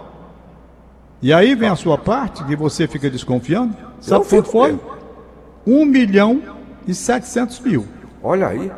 E 1.23 1.33
aí 1.33 1.55
vem 1.55 1.69
a 1.69 1.77
sua 1.77 1.99
parte, 1.99 2.43
que 2.45 2.57
você 2.57 2.87
fica 2.87 3.11
desconfiando. 3.11 3.77
Sabe 4.01 4.27
quanto 4.27 4.51
foi? 4.51 4.73
mesmo. 4.73 4.91
1 5.67 5.85
milhão 5.85 6.43
e 6.87 6.95
700 6.95 7.61
mil. 7.61 7.87
Olha 8.23 8.49
aí. 8.49 8.73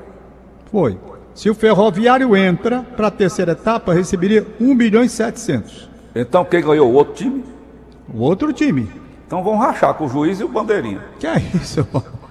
Foi. 0.70 0.98
Se 1.34 1.48
o 1.48 1.54
Ferroviário 1.54 2.36
entra 2.36 2.82
para 2.82 3.06
a 3.06 3.10
terceira 3.10 3.52
etapa, 3.52 3.94
receberia 3.94 4.46
1 4.60 4.74
milhão 4.74 5.02
e 5.02 5.08
700. 5.08 5.88
Então 6.14 6.44
quem 6.44 6.60
ganhou? 6.60 6.90
O 6.90 6.94
outro 6.94 7.14
time? 7.14 7.44
O 8.12 8.20
outro 8.20 8.52
time. 8.52 8.90
Então 9.26 9.42
vão 9.42 9.56
rachar 9.56 9.94
com 9.94 10.04
o 10.04 10.08
juiz 10.08 10.40
e 10.40 10.44
o 10.44 10.48
bandeirinha. 10.48 11.00
Que 11.18 11.26
é 11.26 11.38
isso, 11.54 11.84
Paulo? 11.84 12.21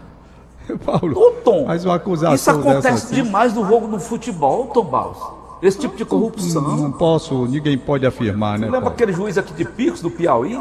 Paulo, 0.83 1.17
Ô, 1.17 1.31
Tom, 1.43 1.65
faz 1.65 1.85
uma 1.85 1.95
acusação 1.95 2.33
isso 2.35 2.49
acontece 2.49 2.81
dessa 2.81 3.05
assim. 3.07 3.23
demais 3.23 3.53
no 3.53 3.65
jogo 3.67 3.87
no 3.87 3.99
futebol, 3.99 4.67
Tom 4.67 4.83
Barros. 4.85 5.17
Esse 5.61 5.77
tipo 5.77 5.95
de 5.95 6.03
corrupção. 6.03 6.61
Não 6.77 6.91
posso, 6.91 7.45
ninguém 7.45 7.77
pode 7.77 8.05
afirmar, 8.05 8.57
né? 8.57 8.65
Lembra 8.65 8.81
Paulo? 8.81 8.93
aquele 8.95 9.13
juiz 9.13 9.37
aqui 9.37 9.53
de 9.53 9.63
Picos, 9.65 10.01
do 10.01 10.09
Piauí? 10.09 10.59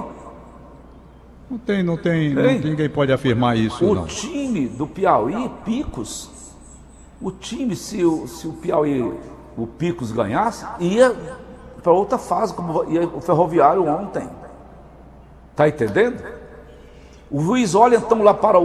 Não 1.50 1.59
tem, 1.59 1.83
não 1.83 1.97
tem, 1.97 2.35
não- 2.35 2.43
ninguém 2.43 2.88
pode 2.88 3.11
afirmar 3.12 3.57
isso, 3.57 3.85
O 3.85 3.95
não. 3.95 4.05
time 4.07 4.69
do 4.69 4.87
Piauí, 4.87 5.50
Picos, 5.64 6.31
o 7.21 7.31
time, 7.31 7.75
se 7.75 8.05
o, 8.05 8.26
se 8.29 8.47
o 8.47 8.52
Piauí, 8.52 9.12
o 9.57 9.67
Picos 9.67 10.12
ganhasse, 10.12 10.64
ia 10.79 11.14
para 11.83 11.93
outra 11.93 12.19
fase, 12.19 12.52
como 12.52 12.85
ia 12.90 13.09
o 13.09 13.21
Ferroviário 13.21 13.87
ontem. 13.88 14.29
Tá 15.57 15.67
entendendo? 15.67 16.23
O 17.31 17.40
juiz 17.40 17.75
olha 17.75 17.97
então 17.97 18.23
lá 18.23 18.35
para 18.35 18.59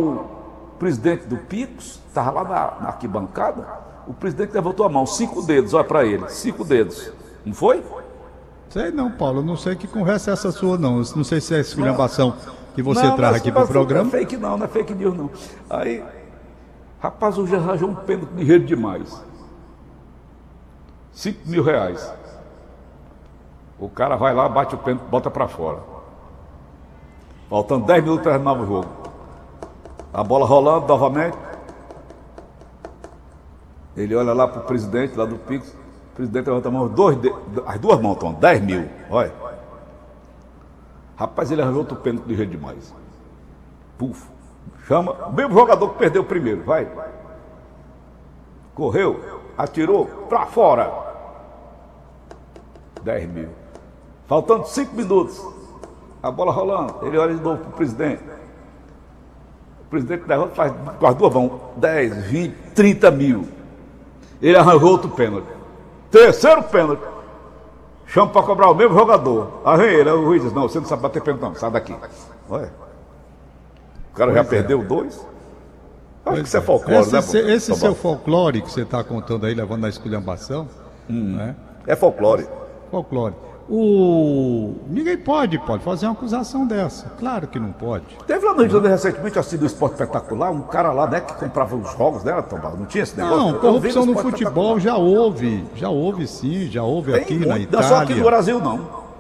o 0.76 0.78
presidente 0.78 1.26
do 1.26 1.38
Picos, 1.38 2.02
estava 2.08 2.42
lá 2.42 2.44
na, 2.44 2.82
na 2.84 2.88
arquibancada, 2.90 3.66
o 4.06 4.14
presidente 4.14 4.52
levantou 4.54 4.86
a 4.86 4.90
mão, 4.90 5.06
cinco 5.06 5.42
dedos, 5.42 5.74
olha 5.74 5.86
para 5.86 6.06
ele, 6.06 6.28
cinco 6.30 6.66
dedos. 6.66 7.12
Não 7.46 7.54
foi? 7.54 7.82
Sei 8.70 8.92
não, 8.92 9.10
Paulo, 9.10 9.42
não 9.42 9.56
sei 9.56 9.76
que 9.76 9.88
conversa 9.88 10.32
é 10.32 10.34
essa 10.34 10.52
sua, 10.52 10.78
não. 10.78 10.98
Não 10.98 11.24
sei 11.24 11.40
se 11.40 11.56
é 11.56 11.62
esculhambação 11.62 12.36
que 12.76 12.84
você 12.84 13.04
Não, 13.08 13.16
traz 13.16 13.32
mas- 13.34 13.42
aqui 13.42 13.52
mas 13.52 13.64
pro 13.64 13.72
programa. 13.72 14.04
Não 14.04 14.10
é 14.10 14.20
fake 14.20 14.36
não, 14.38 14.58
não 14.58 14.66
é 14.66 14.68
fake 14.68 14.94
news 14.94 15.18
não. 15.18 15.30
Aí, 15.70 16.04
rapaz, 17.00 17.38
o 17.38 17.48
já 17.48 17.56
arranjou 17.58 17.90
um 17.90 17.96
pênalti 17.96 18.30
de 18.32 18.36
dinheiro 18.36 18.66
demais. 18.66 19.24
5 21.14 21.40
mil 21.48 21.64
reais. 21.64 22.12
O 23.80 23.88
cara 23.88 24.18
vai 24.18 24.34
lá, 24.34 24.50
bate 24.50 24.76
o 24.76 24.78
pênalti, 24.78 25.06
bota 25.10 25.32
pra 25.32 25.48
fora. 25.48 25.80
Faltando 27.50 27.86
10 27.86 28.04
minutos 28.04 28.24
para 28.24 28.34
terminar 28.34 28.60
o 28.62 28.66
jogo. 28.66 29.05
A 30.16 30.24
bola 30.24 30.46
rolando 30.46 30.88
novamente. 30.88 31.38
Ele 33.98 34.16
olha 34.16 34.32
lá 34.34 34.48
pro 34.48 34.62
presidente 34.62 35.14
lá 35.18 35.26
do 35.26 35.36
Pix. 35.36 35.68
O 36.14 36.16
presidente 36.16 36.48
levanta 36.48 36.70
a 36.70 36.72
mão, 36.72 36.88
dois 36.88 37.18
de- 37.20 37.34
as 37.66 37.78
duas 37.80 38.00
mãos, 38.00 38.16
Tom, 38.16 38.32
10 38.34 38.62
mil. 38.62 38.88
Olha. 39.10 39.34
Rapaz, 41.18 41.52
ele 41.52 41.62
arranjou 41.62 41.80
outro 41.82 41.98
pênalti 41.98 42.26
de 42.28 42.36
jeito 42.36 42.52
demais. 42.52 42.96
Puf. 43.98 44.26
Chama 44.86 45.12
o 45.28 45.34
mesmo 45.34 45.54
jogador 45.54 45.90
que 45.90 45.98
perdeu 45.98 46.22
o 46.22 46.26
primeiro, 46.26 46.64
vai. 46.64 46.88
Correu, 48.74 49.42
atirou, 49.58 50.06
pra 50.30 50.46
fora. 50.46 50.94
10 53.04 53.30
mil. 53.30 53.50
Faltando 54.28 54.66
5 54.68 54.96
minutos. 54.96 55.46
A 56.24 56.32
bola 56.32 56.54
rolando. 56.54 57.06
Ele 57.06 57.18
olha 57.18 57.36
de 57.36 57.42
novo 57.42 57.62
pro 57.64 57.72
presidente. 57.72 58.24
O 59.86 59.90
presidente 59.90 60.24
levanta, 60.28 60.56
faz 60.56 60.74
com 61.00 61.08
as 61.08 61.16
duas 61.16 61.34
mãos. 61.34 61.52
10, 61.78 62.16
20, 62.26 62.54
30 62.74 63.12
mil. 63.12 63.48
Ele 64.42 64.58
arranjou 64.58 64.92
outro 64.92 65.10
pênalti. 65.10 65.48
Terceiro 66.12 66.64
pênalti. 66.64 67.02
Chama 68.08 68.32
para 68.32 68.44
cobrar 68.44 68.70
o 68.70 68.76
mesmo 68.76 68.94
jogador. 68.98 69.62
Aí 69.66 69.82
ele, 69.96 70.10
o 70.12 70.24
juiz 70.26 70.44
diz, 70.44 70.54
não, 70.54 70.64
você 70.64 70.80
não 70.80 70.86
sabe 70.86 71.02
bater 71.02 71.22
pênalti 71.22 71.42
não, 71.42 71.56
sai 71.56 71.72
daqui. 71.72 71.96
Olha. 72.50 72.72
O 74.14 74.16
cara 74.16 74.34
já 74.34 74.44
Pois 74.44 74.48
é. 74.48 74.50
perdeu 74.62 74.84
dois. 74.84 75.26
Acho 76.26 76.42
que 76.42 76.48
isso 76.48 76.58
é 76.58 76.62
folclore, 76.62 77.02
esse, 77.02 77.14
né? 77.14 77.22
se- 77.22 77.38
esse 77.38 77.68
Tomás? 77.68 77.82
seu 77.82 77.94
folclore 77.96 78.62
que 78.62 78.72
você 78.72 78.82
está 78.82 79.04
contando 79.04 79.46
aí, 79.46 79.54
levando 79.54 79.82
na 79.82 79.90
esculhambação, 79.90 80.68
né? 81.08 81.56
É 81.86 81.96
folclore. 81.96 82.48
Folclore. 82.90 83.36
O... 83.68 84.76
Ninguém 84.88 85.18
pode, 85.18 85.58
pode 85.60 85.84
fazer 85.84 86.06
uma 86.06 86.12
acusação 86.14 86.68
dessa. 86.68 87.10
Claro 87.20 87.48
que 87.48 87.60
não 87.60 87.72
pode. 87.72 88.06
Teve 88.28 88.46
lá 88.46 88.52
no 88.54 88.60
Rio 88.60 88.68
de 88.68 88.74
Janeiro 88.74 88.94
recentemente, 88.96 89.40
assim, 89.40 89.58
do 89.58 89.66
esporte 89.66 89.94
espetacular, 89.94 90.52
um 90.52 90.62
cara 90.62 90.92
lá, 90.92 91.08
né, 91.08 91.20
que 91.22 91.34
comprava 91.34 91.76
os 91.76 91.92
jogos 91.98 92.22
dela, 92.24 92.44
Tomás. 92.44 92.78
Não 92.78 92.86
tinha 92.86 93.04
esse 93.04 93.18
negócio? 93.18 93.38
Não, 93.38 93.54
corrupção 93.60 94.06
no 94.06 94.16
futebol 94.18 94.80
já 94.80 94.96
houve. 94.96 95.66
Já 95.76 95.90
houve 95.90 96.28
sim, 96.28 96.68
já 96.70 96.84
houve 96.84 97.12
Tem 97.14 97.22
aqui 97.22 97.34
muito, 97.34 97.72
na 97.72 97.80
Não 97.80 97.80
é 97.80 97.84
só 97.90 97.96
aqui 97.98 98.14
no 98.14 98.20
Itália. 98.20 98.24
Brasil, 98.24 98.60
não. 98.60 98.78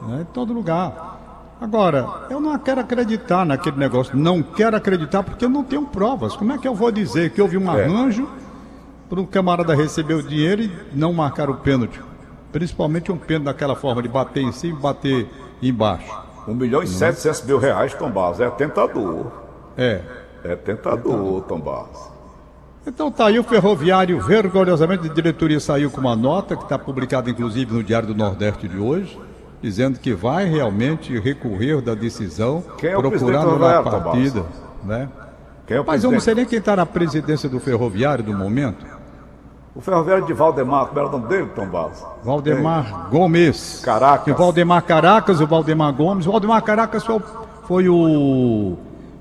né, 0.07 0.21
em 0.21 0.25
todo 0.25 0.53
lugar. 0.53 1.15
Agora, 1.59 2.07
eu 2.29 2.39
não 2.39 2.55
quero 2.59 2.81
acreditar 2.81 3.45
naquele 3.45 3.77
negócio. 3.77 4.15
Não 4.15 4.43
quero 4.43 4.75
acreditar 4.77 5.23
porque 5.23 5.45
eu 5.45 5.49
não 5.49 5.63
tenho 5.63 5.83
provas. 5.85 6.35
Como 6.35 6.51
é 6.51 6.57
que 6.57 6.67
eu 6.67 6.75
vou 6.75 6.91
dizer 6.91 7.31
que 7.31 7.41
houve 7.41 7.57
um 7.57 7.71
É. 7.71 7.83
arranjo 7.85 8.27
para 9.09 9.19
o 9.21 9.25
camarada 9.25 9.73
receber 9.73 10.13
o 10.15 10.21
dinheiro 10.21 10.61
e 10.63 10.71
não 10.93 11.13
marcar 11.13 11.49
o 11.49 11.55
pênalti? 11.55 11.99
Principalmente 12.55 13.11
um 13.11 13.17
pênalti 13.17 13.47
daquela 13.47 13.75
forma 13.75 14.01
de 14.01 14.07
bater 14.07 14.41
em 14.41 14.53
cima 14.53 14.79
e 14.79 14.81
bater 14.81 15.27
embaixo. 15.61 16.09
Um 16.47 16.53
milhão 16.53 16.81
e 16.81 16.87
setecentos 16.87 17.43
mil 17.43 17.57
reais, 17.59 17.93
Tom 17.93 18.09
Barros. 18.09 18.39
É 18.39 18.49
tentador. 18.49 19.29
É. 19.77 19.99
É 20.41 20.55
tentador, 20.55 21.41
Tom 21.41 21.59
Barros. 21.59 22.09
Então 22.87 23.11
tá 23.11 23.25
aí 23.25 23.37
o 23.37 23.43
ferroviário, 23.43 24.21
vergonhosamente, 24.21 25.05
a 25.05 25.13
diretoria 25.13 25.59
saiu 25.59 25.91
com 25.91 25.99
uma 25.99 26.15
nota 26.15 26.55
que 26.55 26.63
está 26.63 26.79
publicada 26.79 27.29
inclusive 27.29 27.73
no 27.73 27.83
Diário 27.83 28.07
do 28.07 28.15
Nordeste 28.15 28.69
de 28.69 28.77
hoje, 28.77 29.19
dizendo 29.61 29.99
que 29.99 30.13
vai 30.13 30.45
realmente 30.45 31.19
recorrer 31.19 31.81
da 31.81 31.93
decisão, 31.93 32.63
Quem 32.77 32.91
é 32.91 32.95
procurar 32.95 33.41
anular 33.41 33.85
a 33.85 33.99
partida. 33.99 34.45
Né? 34.81 35.09
É 35.67 35.83
Mas 35.83 36.05
eu 36.05 36.11
não 36.11 36.21
sei 36.21 36.33
nem 36.33 36.45
quem 36.45 36.59
está 36.59 36.77
na 36.77 36.85
presidência 36.85 37.49
do 37.49 37.59
ferroviário 37.59 38.23
do 38.23 38.33
momento. 38.33 38.94
O 39.75 39.81
ferroviário 39.81 40.25
de 40.25 40.31
Valdemar, 40.33 40.85
como 40.87 40.99
era 40.99 41.09
o 41.09 41.11
nome 41.11 41.27
dele, 41.27 41.49
Tom 41.53 41.67
Barros? 41.67 42.01
Valdemar 42.23 43.09
Gomes. 43.11 43.81
Caracas. 43.83 44.33
O 44.33 44.37
Valdemar 44.37 44.81
Caracas, 44.83 45.41
o 45.41 45.47
Valdemar 45.47 45.93
Gomes. 45.93 46.25
O 46.25 46.31
Valdemar 46.31 46.61
Caracas 46.63 47.03
foi, 47.03 47.15
o- 47.17 47.21
foi 47.67 47.89
o, 47.89 48.77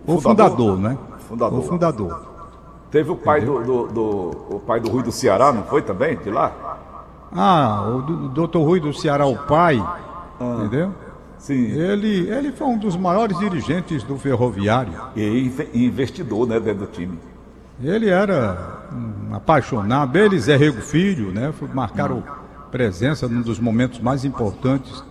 o 0.07 0.21
fundador, 0.21 0.77
Fundador? 0.77 0.79
né? 0.79 0.99
Fundador. 1.29 1.59
O 1.59 1.63
fundador. 1.63 2.27
Teve 2.91 3.11
o 3.11 3.17
pai 3.17 3.41
do, 3.41 3.65
do, 3.65 3.87
do- 3.89 4.31
o 4.57 4.61
pai 4.65 4.79
do 4.79 4.89
Rui 4.89 5.03
do 5.03 5.11
Ceará, 5.11 5.53
não 5.53 5.65
foi 5.65 5.83
também? 5.83 6.17
De 6.19 6.31
lá? 6.31 6.53
Ah, 7.35 7.89
o 7.89 8.03
do- 8.03 8.29
doutor 8.29 8.63
Rui 8.63 8.79
do 8.79 8.93
Ceará, 8.93 9.27
o 9.27 9.37
pai, 9.37 9.83
Ah. 10.41 10.57
entendeu? 10.61 10.93
Sim. 11.37 11.65
Ele, 11.73 12.31
ele 12.31 12.53
foi 12.53 12.69
um 12.69 12.79
dos 12.79 12.97
maiores 12.97 13.37
dirigentes 13.41 14.05
do 14.05 14.17
ferroviário. 14.17 14.93
E 15.17 15.47
inve- 15.47 15.69
investidor, 15.75 16.47
né, 16.47 16.61
dentro 16.61 16.87
do 16.87 16.93
time. 16.93 17.19
Ele 17.83 18.09
era 18.09 18.87
um 18.93 19.35
apaixonado. 19.35 20.17
Ele 20.17 20.39
Zé 20.39 20.57
Rego 20.57 20.81
Filho, 20.81 21.33
né? 21.33 21.53
Marcaram 21.73 22.23
presença 22.71 23.29
num 23.29 23.43
dos 23.43 23.59
momentos 23.59 24.01
mais 24.01 24.25
importantes 24.25 25.03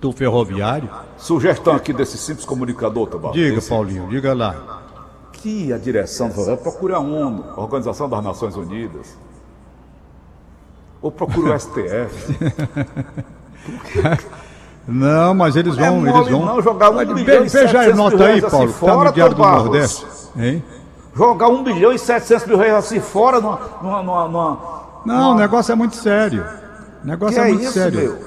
do 0.00 0.12
ferroviário. 0.12 0.88
Sugestão 1.16 1.74
aqui 1.74 1.92
desse 1.92 2.16
simples 2.16 2.46
comunicador, 2.46 3.08
Barros. 3.18 3.36
Diga, 3.36 3.60
Paulinho, 3.62 4.08
diga 4.08 4.34
lá. 4.34 4.82
que 5.32 5.72
a 5.72 5.78
direção 5.78 6.28
do 6.28 6.34
ferroviário 6.34 6.62
procure 6.62 6.92
a 6.94 6.98
ONU, 6.98 7.44
a 7.56 7.60
Organização 7.60 8.08
das 8.08 8.22
Nações 8.24 8.56
Unidas, 8.56 9.16
ou 11.00 11.10
procure 11.10 11.50
o 11.50 11.58
STF. 11.58 12.36
Não, 14.86 15.34
mas 15.34 15.54
eles 15.54 15.76
é 15.76 15.80
vão, 15.82 16.00
mole 16.00 16.10
eles 16.10 16.28
vão. 16.28 16.46
não 16.46 16.62
jogar 16.62 16.88
um 16.90 16.94
milhão 16.94 17.44
e 17.44 17.48
Veja 17.48 17.80
a 17.80 17.84
700 17.84 17.86
mil 17.86 17.96
nota 17.96 18.24
aí, 18.24 18.38
assim 18.38 18.48
Paulo, 18.50 18.72
tá 18.72 18.78
fora, 18.78 19.08
no 19.10 19.14
Diário 19.14 19.34
do. 19.34 19.42
Nordeste. 19.42 20.06
Hein? 20.34 20.64
Jogar 21.18 21.48
1 21.48 21.64
bilhão 21.64 21.92
e 21.92 21.98
700 21.98 22.46
mil 22.46 22.56
reais 22.56 22.74
assim 22.86 23.00
fora 23.00 23.40
numa. 23.40 23.58
numa, 23.82 24.02
numa, 24.02 24.28
numa- 24.28 24.58
Não, 25.04 25.32
o 25.32 25.34
negócio 25.34 25.72
é 25.72 25.74
muito 25.74 25.96
sério. 25.96 26.44
O 27.02 27.06
negócio 27.06 27.34
Que 27.34 27.40
é 27.40 27.44
é 27.44 27.52
muito 27.52 27.64
isso, 27.64 27.72
sério. 27.72 28.18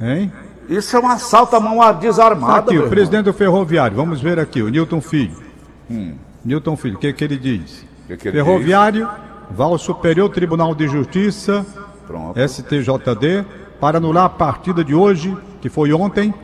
meu? 0.00 0.08
Hein? 0.10 0.32
Isso 0.68 0.96
é 0.96 1.00
um 1.00 1.08
assalto 1.08 1.54
à 1.54 1.60
mão 1.60 1.78
desarmada. 1.94 2.70
aqui, 2.70 2.78
o 2.78 2.88
presidente 2.88 3.24
do 3.24 3.32
ferroviário. 3.32 3.96
Vamos 3.96 4.20
ver 4.20 4.38
aqui, 4.38 4.60
o 4.62 4.68
Newton 4.68 5.00
Filho. 5.00 5.36
Newton 6.44 6.76
Filho, 6.76 6.96
o 6.96 6.98
que, 6.98 7.12
que 7.12 7.24
ele 7.24 7.36
diz? 7.36 7.82
Hum. 7.82 7.86
Que 8.08 8.16
que 8.16 8.28
ele 8.28 8.36
ferroviário 8.36 9.08
vai 9.50 9.66
ao 9.66 9.78
Superior 9.78 10.28
Tribunal 10.30 10.74
de 10.74 10.88
Justiça, 10.88 11.64
Pronto. 12.06 12.38
STJD, 12.38 13.44
para 13.80 13.98
anular 13.98 14.24
a 14.24 14.28
partida 14.28 14.82
de 14.84 14.94
hoje, 14.94 15.36
que 15.60 15.68
foi 15.68 15.92
ontem, 15.92 16.34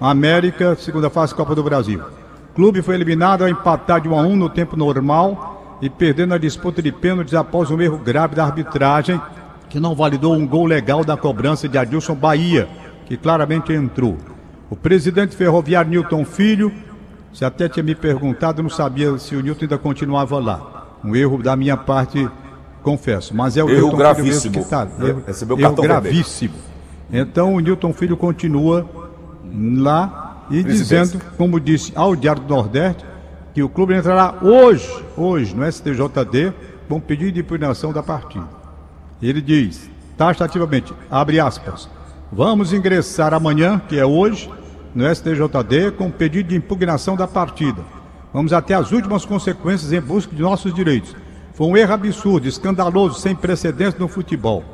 América, 0.00 0.74
segunda 0.76 1.08
fase 1.10 1.34
Copa 1.34 1.54
do 1.54 1.62
Brasil. 1.62 2.00
O 2.52 2.54
clube 2.54 2.82
foi 2.82 2.96
eliminado 2.96 3.40
ao 3.40 3.48
empatar 3.48 3.98
de 3.98 4.10
1 4.10 4.14
a 4.14 4.22
1 4.24 4.36
no 4.36 4.50
tempo 4.50 4.76
normal 4.76 5.78
e 5.80 5.88
perdendo 5.88 6.34
a 6.34 6.38
disputa 6.38 6.82
de 6.82 6.92
pênaltis 6.92 7.32
após 7.32 7.70
um 7.70 7.80
erro 7.80 7.96
grave 7.96 8.34
da 8.34 8.44
arbitragem, 8.44 9.18
que 9.70 9.80
não 9.80 9.94
validou 9.94 10.34
um 10.34 10.46
gol 10.46 10.66
legal 10.66 11.02
da 11.02 11.16
cobrança 11.16 11.66
de 11.66 11.78
Adilson 11.78 12.14
Bahia, 12.14 12.68
que 13.06 13.16
claramente 13.16 13.72
entrou. 13.72 14.18
O 14.68 14.76
presidente 14.76 15.34
ferroviário 15.34 15.90
Newton 15.90 16.26
Filho, 16.26 16.70
você 17.32 17.46
até 17.46 17.70
tinha 17.70 17.82
me 17.82 17.94
perguntado, 17.94 18.62
não 18.62 18.68
sabia 18.68 19.16
se 19.16 19.34
o 19.34 19.40
Newton 19.40 19.64
ainda 19.64 19.78
continuava 19.78 20.38
lá. 20.38 20.98
Um 21.02 21.16
erro 21.16 21.42
da 21.42 21.56
minha 21.56 21.78
parte, 21.78 22.28
confesso. 22.82 23.34
Mas 23.34 23.56
é 23.56 23.64
o 23.64 23.70
Erro 23.70 23.76
Newton 23.76 23.88
Filho 23.88 23.98
gravíssimo. 23.98 24.52
que 24.52 24.60
está. 24.60 24.86
Erro, 25.00 25.22
Recebeu 25.26 25.58
erro 25.58 25.74
gravíssimo. 25.76 26.54
Então 27.10 27.54
o 27.54 27.60
Newton 27.60 27.94
Filho 27.94 28.14
continua 28.14 28.86
lá 29.78 30.21
e 30.50 30.62
dizendo, 30.62 31.20
como 31.36 31.60
disse 31.60 31.92
ao 31.94 32.14
Diário 32.14 32.42
do 32.42 32.54
Nordeste, 32.54 33.04
que 33.54 33.62
o 33.62 33.68
clube 33.68 33.94
entrará 33.94 34.38
hoje, 34.42 34.90
hoje, 35.16 35.54
no 35.54 35.70
STJD, 35.70 36.52
com 36.88 37.00
pedido 37.00 37.32
de 37.32 37.40
impugnação 37.40 37.92
da 37.92 38.02
partida. 38.02 38.48
Ele 39.20 39.40
diz, 39.40 39.90
taxativamente, 40.16 40.92
abre 41.10 41.38
aspas, 41.38 41.88
vamos 42.30 42.72
ingressar 42.72 43.34
amanhã, 43.34 43.80
que 43.88 43.98
é 43.98 44.04
hoje, 44.04 44.50
no 44.94 45.04
STJD, 45.14 45.92
com 45.96 46.10
pedido 46.10 46.48
de 46.48 46.56
impugnação 46.56 47.16
da 47.16 47.26
partida. 47.26 47.82
Vamos 48.32 48.52
até 48.52 48.74
as 48.74 48.92
últimas 48.92 49.24
consequências 49.24 49.92
em 49.92 50.00
busca 50.00 50.34
de 50.34 50.40
nossos 50.40 50.72
direitos. 50.74 51.14
Foi 51.52 51.66
um 51.66 51.76
erro 51.76 51.92
absurdo, 51.92 52.48
escandaloso, 52.48 53.20
sem 53.20 53.34
precedentes 53.34 53.98
no 53.98 54.08
futebol. 54.08 54.64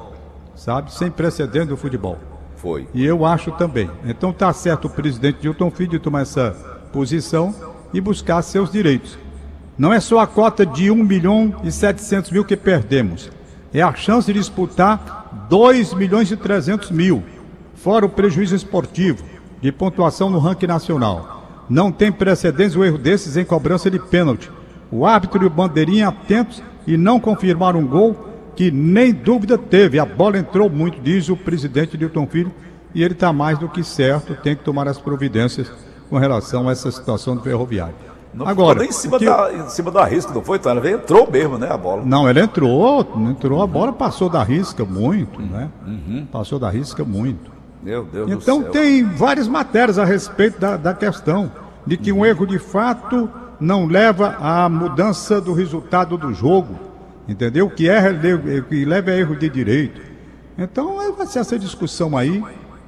Sabe? 0.55 0.93
Sem 0.93 1.11
precedentes 1.11 1.69
no 1.69 1.77
futebol. 1.77 2.19
Foi. 2.61 2.89
E 2.93 3.05
eu 3.05 3.25
acho 3.25 3.53
também. 3.53 3.91
Então 4.05 4.33
tá 4.33 4.53
certo 4.53 4.87
o 4.87 4.91
presidente 4.91 5.41
Dilton 5.41 5.71
Filho 5.71 5.91
de 5.91 5.99
tomar 5.99 6.23
essa 6.23 6.51
posição 6.93 7.55
e 7.93 8.01
buscar 8.01 8.43
seus 8.43 8.71
direitos. 8.71 9.17
Não 9.77 9.93
é 9.93 10.01
só 10.01 10.19
a 10.19 10.27
cota 10.27 10.67
de 10.67 10.91
1 10.91 10.97
milhão 10.97 11.55
e 11.63 11.71
700 11.71 12.33
mil 12.33 12.45
que 12.45 12.57
perdemos. 12.57 13.31
É 13.73 13.81
a 13.81 13.95
chance 13.95 14.33
de 14.33 14.39
disputar 14.39 15.47
2 15.49 15.95
milhões 15.95 16.31
e 16.31 16.37
300 16.37 16.91
mil. 16.91 17.23
Fora 17.77 18.05
o 18.05 18.09
prejuízo 18.09 18.57
esportivo 18.57 19.25
de 19.63 19.71
pontuação 19.71 20.29
no 20.29 20.41
ranking 20.41 20.67
nacional. 20.67 21.65
Não 21.71 21.93
tem 21.93 22.11
precedentes 22.11 22.75
o 22.75 22.85
erro 22.85 22.99
desses 22.99 23.37
em 23.37 23.45
cobrança 23.45 23.89
de 23.89 24.01
pênalti. 24.01 24.51
O 24.91 25.07
árbitro 25.07 25.45
e 25.45 25.47
o 25.47 25.51
bandeirinha 25.51 26.09
atentos 26.09 26.63
e 26.87 26.97
não 26.97 27.21
confirmaram 27.21 27.81
um 27.81 27.87
gol 27.87 28.28
que 28.59 28.73
nem 28.73 29.13
dúvida 29.15 29.57
teve. 29.57 30.01
A 30.01 30.05
bola 30.05 30.37
entrou 30.37 30.69
muito, 30.69 31.01
diz 31.01 31.29
o 31.29 31.37
presidente 31.37 31.97
Newton 31.97 32.27
Filho, 32.27 32.51
e 32.93 33.05
ele 33.05 33.15
está 33.15 33.33
mais 33.33 33.57
do 33.57 33.69
que 33.69 33.85
certo, 33.85 34.35
tem 34.43 34.57
que 34.57 34.65
tomar 34.65 34.89
as 34.89 34.99
providências 34.99 35.71
com 36.11 36.19
relação 36.19 36.69
a 36.69 36.73
essa 36.73 36.91
situação 36.91 37.37
do 37.37 37.43
ferroviário. 37.43 37.95
Não 38.35 38.49
Agora, 38.49 38.85
em 38.85 38.91
cima, 38.91 39.17
que- 39.17 39.27
da, 39.27 39.53
em 39.55 39.69
cima 39.69 39.93
da 39.93 40.05
risca, 40.05 40.35
não 40.35 40.43
foi? 40.43 40.59
Então, 40.59 40.73
ela 40.73 40.91
entrou 40.91 41.31
mesmo, 41.31 41.57
né, 41.57 41.69
a 41.71 41.77
bola. 41.77 42.03
não, 42.05 42.29
ele 42.29 42.41
entrou, 42.41 43.07
entrou, 43.31 43.63
a 43.63 43.67
bola 43.67 43.93
passou 43.93 44.29
da 44.29 44.43
risca 44.43 44.85
muito, 44.85 45.41
né? 45.41 45.69
Passou 46.33 46.59
da 46.59 46.69
risca 46.69 47.05
muito. 47.05 47.53
Meu 47.81 48.07
Deus 48.07 48.29
Então 48.29 48.59
do 48.59 48.63
céu. 48.65 48.73
tem 48.73 49.05
várias 49.05 49.47
matérias 49.47 50.01
a 50.01 50.05
respeito 50.05 50.59
da, 50.59 50.77
da 50.77 50.93
questão 50.95 51.49
de 51.87 51.97
que 51.97 52.11
um 52.13 52.27
erro 52.27 52.45
de 52.45 52.59
fato 52.59 53.31
não 53.61 53.87
leva 53.87 54.37
à 54.41 54.69
mudança 54.69 55.41
do 55.41 55.53
resultado 55.53 56.19
do 56.19 56.35
jogo, 56.35 56.88
entendeu? 57.29 57.69
Que 57.69 57.89
é 57.89 58.01
que 58.69 58.85
leva 58.85 59.11
a 59.11 59.17
erro 59.17 59.37
de 59.37 59.49
direito. 59.49 60.01
Então 60.57 61.01
é, 61.01 61.13
vai 61.13 61.27
ser 61.27 61.41
essa 61.41 61.59
discussão 61.59 62.17
aí, 62.17 62.43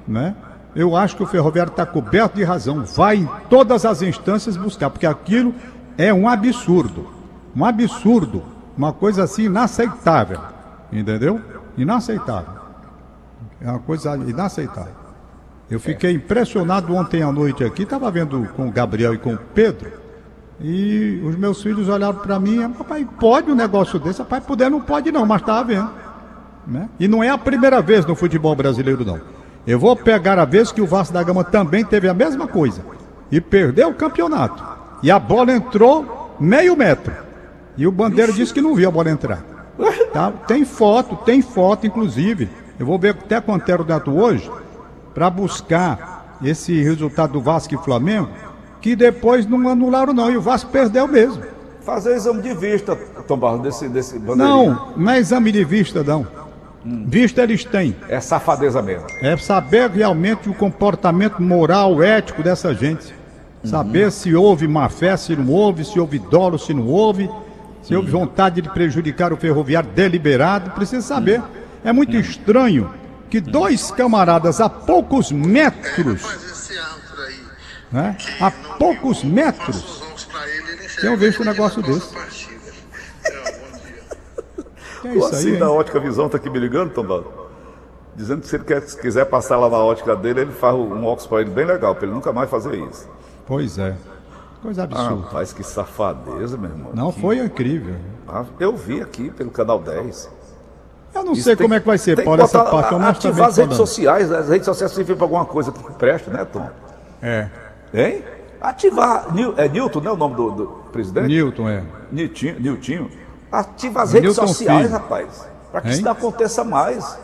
né? 0.07 0.35
Eu 0.75 0.95
acho 0.95 1.15
que 1.17 1.23
o 1.23 1.27
ferroviário 1.27 1.71
está 1.71 1.85
coberto 1.85 2.35
de 2.35 2.43
razão, 2.43 2.83
vai 2.83 3.17
em 3.17 3.29
todas 3.49 3.85
as 3.85 4.01
instâncias 4.01 4.55
buscar, 4.55 4.89
porque 4.89 5.05
aquilo 5.05 5.53
é 5.97 6.13
um 6.13 6.27
absurdo, 6.27 7.07
um 7.55 7.65
absurdo, 7.65 8.43
uma 8.77 8.93
coisa 8.93 9.23
assim 9.23 9.43
inaceitável, 9.43 10.39
entendeu? 10.91 11.41
Inaceitável. 11.77 12.61
É 13.59 13.69
uma 13.69 13.79
coisa 13.79 14.15
inaceitável. 14.15 15.01
Eu 15.69 15.79
fiquei 15.79 16.11
impressionado 16.11 16.93
ontem 16.93 17.21
à 17.21 17.31
noite 17.31 17.63
aqui, 17.63 17.83
estava 17.83 18.09
vendo 18.09 18.47
com 18.55 18.67
o 18.67 18.71
Gabriel 18.71 19.13
e 19.13 19.17
com 19.17 19.33
o 19.33 19.37
Pedro, 19.37 19.91
e 20.63 21.21
os 21.23 21.35
meus 21.35 21.61
filhos 21.61 21.89
olharam 21.89 22.19
para 22.19 22.39
mim, 22.39 22.69
papai, 22.71 23.07
pode 23.19 23.51
um 23.51 23.55
negócio 23.55 23.99
desse? 23.99 24.19
Papai, 24.19 24.41
puder 24.41 24.69
não 24.69 24.81
pode 24.81 25.11
não, 25.11 25.25
mas 25.25 25.41
estava 25.41 25.63
vendo. 25.63 25.89
Né? 26.67 26.89
E 26.99 27.07
não 27.07 27.23
é 27.23 27.29
a 27.29 27.37
primeira 27.37 27.81
vez 27.81 28.05
no 28.05 28.15
futebol 28.15 28.55
brasileiro, 28.55 29.03
não. 29.03 29.19
Eu 29.65 29.79
vou 29.79 29.95
pegar 29.95 30.37
a 30.39 30.45
vez 30.45 30.71
que 30.71 30.81
o 30.81 30.87
Vasco 30.87 31.13
da 31.13 31.23
Gama 31.23 31.43
também 31.43 31.83
teve 31.83 32.07
a 32.07 32.13
mesma 32.13 32.47
coisa 32.47 32.83
e 33.31 33.39
perdeu 33.41 33.89
o 33.89 33.93
campeonato. 33.93 34.63
E 35.01 35.09
a 35.09 35.17
bola 35.17 35.51
entrou 35.51 36.35
meio 36.39 36.75
metro. 36.75 37.13
E 37.77 37.87
o 37.87 37.91
Bandeira 37.91 38.31
disse 38.31 38.53
que 38.53 38.61
não 38.61 38.75
viu 38.75 38.87
a 38.87 38.91
bola 38.91 39.09
entrar. 39.09 39.43
Tá? 40.13 40.31
Tem 40.47 40.65
foto, 40.65 41.15
tem 41.17 41.41
foto, 41.41 41.87
inclusive. 41.87 42.49
Eu 42.79 42.85
vou 42.85 42.99
ver 42.99 43.11
até 43.11 43.39
quanto 43.39 43.69
era 43.69 43.81
o 43.81 43.85
dato 43.85 44.11
hoje 44.11 44.51
para 45.13 45.29
buscar 45.29 46.37
esse 46.43 46.81
resultado 46.81 47.33
do 47.33 47.41
Vasco 47.41 47.73
e 47.73 47.77
Flamengo, 47.77 48.29
que 48.81 48.95
depois 48.95 49.45
não 49.45 49.69
anularam 49.69 50.13
não, 50.13 50.31
e 50.31 50.37
o 50.37 50.41
Vasco 50.41 50.71
perdeu 50.71 51.07
mesmo. 51.07 51.43
Fazer 51.81 52.15
exame 52.15 52.41
de 52.41 52.53
vista, 52.53 52.95
Tom 53.27 53.37
Barros, 53.37 53.61
desse, 53.61 53.87
desse 53.87 54.19
bandeirinha. 54.19 54.47
Não, 54.47 54.93
não 54.95 55.11
é 55.11 55.19
exame 55.19 55.51
de 55.51 55.63
vista, 55.63 56.03
não. 56.03 56.27
Vista 56.83 57.43
eles 57.43 57.63
têm. 57.63 57.95
É 58.09 58.19
safadeza 58.19 58.81
mesmo. 58.81 59.05
É 59.21 59.37
saber 59.37 59.89
realmente 59.89 60.49
o 60.49 60.53
comportamento 60.53 61.41
moral, 61.41 62.01
ético 62.01 62.41
dessa 62.41 62.73
gente. 62.73 63.13
Saber 63.63 64.11
se 64.11 64.33
houve 64.33 64.67
má 64.67 64.89
fé, 64.89 65.15
se 65.15 65.35
não 65.35 65.53
houve, 65.53 65.85
se 65.85 65.99
houve 65.99 66.17
dolo, 66.17 66.57
se 66.57 66.73
não 66.73 66.87
houve, 66.87 67.29
se 67.83 67.95
houve 67.95 68.09
vontade 68.09 68.61
de 68.61 68.69
prejudicar 68.69 69.31
o 69.31 69.37
ferroviário 69.37 69.89
deliberado, 69.91 70.71
precisa 70.71 71.01
saber. 71.01 71.41
É 71.83 71.93
muito 71.93 72.15
estranho 72.15 72.89
que 73.29 73.39
dois 73.39 73.91
camaradas 73.91 74.59
a 74.59 74.67
poucos 74.67 75.31
metros, 75.31 76.21
Mas 76.23 76.43
esse 76.43 76.77
árbitro 76.77 77.21
aí, 77.21 77.39
né, 77.91 78.15
que 78.17 78.43
a 78.43 78.51
poucos 78.77 79.23
metros, 79.23 80.01
enxerga 80.13 81.01
Tenho 81.01 81.17
visto 81.17 81.39
um 81.39 81.43
que 81.43 81.49
negócio 81.49 81.81
desse. 81.81 82.13
É, 85.03 85.09
que 85.09 85.17
O 85.17 85.25
assim 85.25 85.57
da 85.57 85.71
ótica 85.71 85.99
visão 85.99 86.29
tá 86.29 86.37
aqui 86.37 86.47
me 86.49 86.59
ligando, 86.59 86.91
Tom 86.93 87.03
Barros. 87.03 87.25
Dizendo 88.15 88.41
que 88.41 88.47
se 88.47 88.55
ele 88.55 88.65
quer, 88.65 88.81
se 88.83 88.95
quiser 88.99 89.25
passar 89.25 89.57
lá 89.57 89.67
na 89.67 89.77
ótica 89.77 90.15
dele, 90.15 90.41
ele 90.41 90.51
faz 90.51 90.75
um 90.75 91.03
óculos 91.05 91.25
para 91.25 91.41
ele 91.41 91.49
bem 91.49 91.65
legal, 91.65 91.95
para 91.95 92.05
ele 92.05 92.13
nunca 92.13 92.31
mais 92.31 92.49
fazer 92.51 92.75
isso. 92.75 93.09
Pois 93.47 93.79
é. 93.79 93.95
Coisa 94.61 94.81
Ah, 94.83 94.85
absurda. 94.85 95.23
rapaz, 95.25 95.53
que 95.53 95.63
safadeza, 95.63 96.55
meu 96.55 96.69
irmão. 96.69 96.91
Não, 96.93 97.11
foi 97.11 97.39
incrível. 97.39 97.95
Ah, 98.27 98.45
Eu 98.59 98.75
vi 98.77 99.01
aqui 99.01 99.31
pelo 99.31 99.49
canal 99.49 99.79
10. 99.79 100.29
Eu 101.15 101.23
não 101.23 101.33
Isso 101.33 101.43
sei 101.43 101.55
tem- 101.55 101.65
como 101.65 101.73
é 101.73 101.79
que 101.79 101.87
vai 101.87 101.97
ser, 101.97 102.23
Paulo, 102.23 102.41
essa 102.43 102.63
parte. 102.63 102.91
Eu 102.93 102.99
não 102.99 103.07
ativar 103.07 103.49
as 103.49 103.57
redes 103.57 103.75
falando. 103.75 103.87
sociais, 103.87 104.31
as 104.31 104.49
redes 104.49 104.65
sociais 104.65 104.91
servem 104.91 105.15
para 105.15 105.25
alguma 105.25 105.45
coisa 105.45 105.71
que 105.71 105.93
presta, 105.93 106.29
né, 106.31 106.45
Tom? 106.45 106.69
É. 107.23 107.49
Hein? 107.93 108.23
Ativar. 108.61 109.33
Nil- 109.33 109.53
É 109.57 109.67
Newton, 109.67 110.01
não 110.01 110.11
é 110.11 110.13
o 110.13 110.17
nome 110.17 110.35
do, 110.35 110.51
do 110.51 110.65
presidente? 110.91 111.27
Newton, 111.27 111.69
é. 111.69 111.83
Niltinho, 112.11 112.59
Niltinho. 112.59 113.09
Ativa 113.51 114.03
as 114.03 114.13
redes 114.13 114.29
Newton 114.37 114.47
sociais, 114.47 114.81
Filho. 114.83 114.91
rapaz. 114.93 115.47
Para 115.71 115.81
que 115.81 115.87
Hein? 115.87 115.93
isso 115.93 116.03
não 116.03 116.11
aconteça 116.11 116.63
mais. 116.63 117.19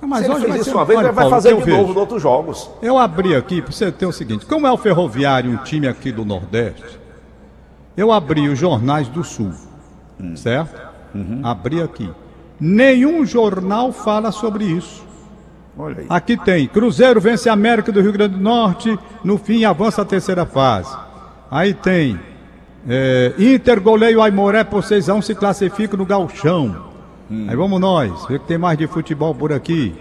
Não, 0.00 0.08
mas 0.08 0.24
Se 0.24 0.30
hoje 0.30 0.46
fez 0.46 0.66
isso 0.66 0.74
uma 0.74 0.84
vez, 0.84 0.98
ele 0.98 1.08
vai 1.12 1.24
Paulo, 1.24 1.30
fazer 1.30 1.54
de 1.62 1.70
novo 1.70 1.88
nos 1.88 1.96
outros 1.96 2.22
jogos. 2.22 2.70
Eu 2.80 2.96
abri 2.96 3.34
aqui 3.36 3.60
para 3.60 3.70
você 3.70 3.92
ter 3.92 4.06
o 4.06 4.12
seguinte: 4.12 4.46
como 4.46 4.66
é 4.66 4.72
o 4.72 4.76
Ferroviário, 4.78 5.50
um 5.50 5.58
time 5.58 5.86
aqui 5.86 6.10
do 6.10 6.24
Nordeste, 6.24 6.98
eu 7.96 8.10
abri 8.10 8.48
os 8.48 8.58
jornais 8.58 9.08
do 9.08 9.22
Sul, 9.22 9.52
certo? 10.36 10.80
Abri 11.42 11.82
aqui. 11.82 12.10
Nenhum 12.58 13.26
jornal 13.26 13.92
fala 13.92 14.32
sobre 14.32 14.64
isso. 14.64 15.04
Aqui 16.08 16.36
tem: 16.36 16.66
Cruzeiro 16.66 17.20
vence 17.20 17.48
a 17.48 17.52
América 17.52 17.92
do 17.92 18.00
Rio 18.00 18.12
Grande 18.12 18.34
do 18.34 18.42
Norte, 18.42 18.98
no 19.24 19.38
fim 19.38 19.64
avança 19.64 20.02
a 20.02 20.04
terceira 20.04 20.44
fase. 20.44 20.94
Aí 21.50 21.74
tem: 21.74 22.18
é, 22.88 23.32
Inter 23.38 23.80
goleio 23.80 24.22
Aimoré 24.22 24.64
por 24.64 24.82
6 24.82 25.08
a 25.08 25.14
1 25.14 25.22
se 25.22 25.34
classifica 25.34 25.96
no 25.96 26.06
Galchão. 26.06 26.90
Aí 27.48 27.54
vamos 27.54 27.80
nós, 27.80 28.26
ver 28.26 28.40
que 28.40 28.46
tem 28.46 28.58
mais 28.58 28.76
de 28.76 28.88
futebol 28.88 29.32
por 29.32 29.52
aqui. 29.52 29.94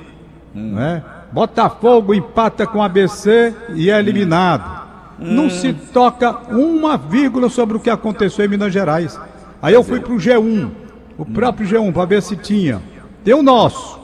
Né? 0.53 1.03
Botafogo 1.31 2.13
empata 2.13 2.65
com 2.65 2.81
ABC 2.81 3.53
e 3.75 3.91
é 3.91 3.99
eliminado. 3.99 4.79
Não 5.19 5.49
se 5.49 5.73
toca 5.73 6.31
uma 6.49 6.97
vírgula 6.97 7.49
sobre 7.49 7.77
o 7.77 7.79
que 7.79 7.89
aconteceu 7.89 8.45
em 8.45 8.47
Minas 8.47 8.73
Gerais. 8.73 9.19
Aí 9.61 9.73
eu 9.73 9.83
fui 9.83 9.99
pro 9.99 10.15
G1, 10.15 10.71
o 11.17 11.25
próprio 11.25 11.67
G1, 11.67 11.93
para 11.93 12.05
ver 12.05 12.21
se 12.21 12.35
tinha. 12.35 12.81
Tem 13.23 13.33
o 13.33 13.43
nosso, 13.43 13.98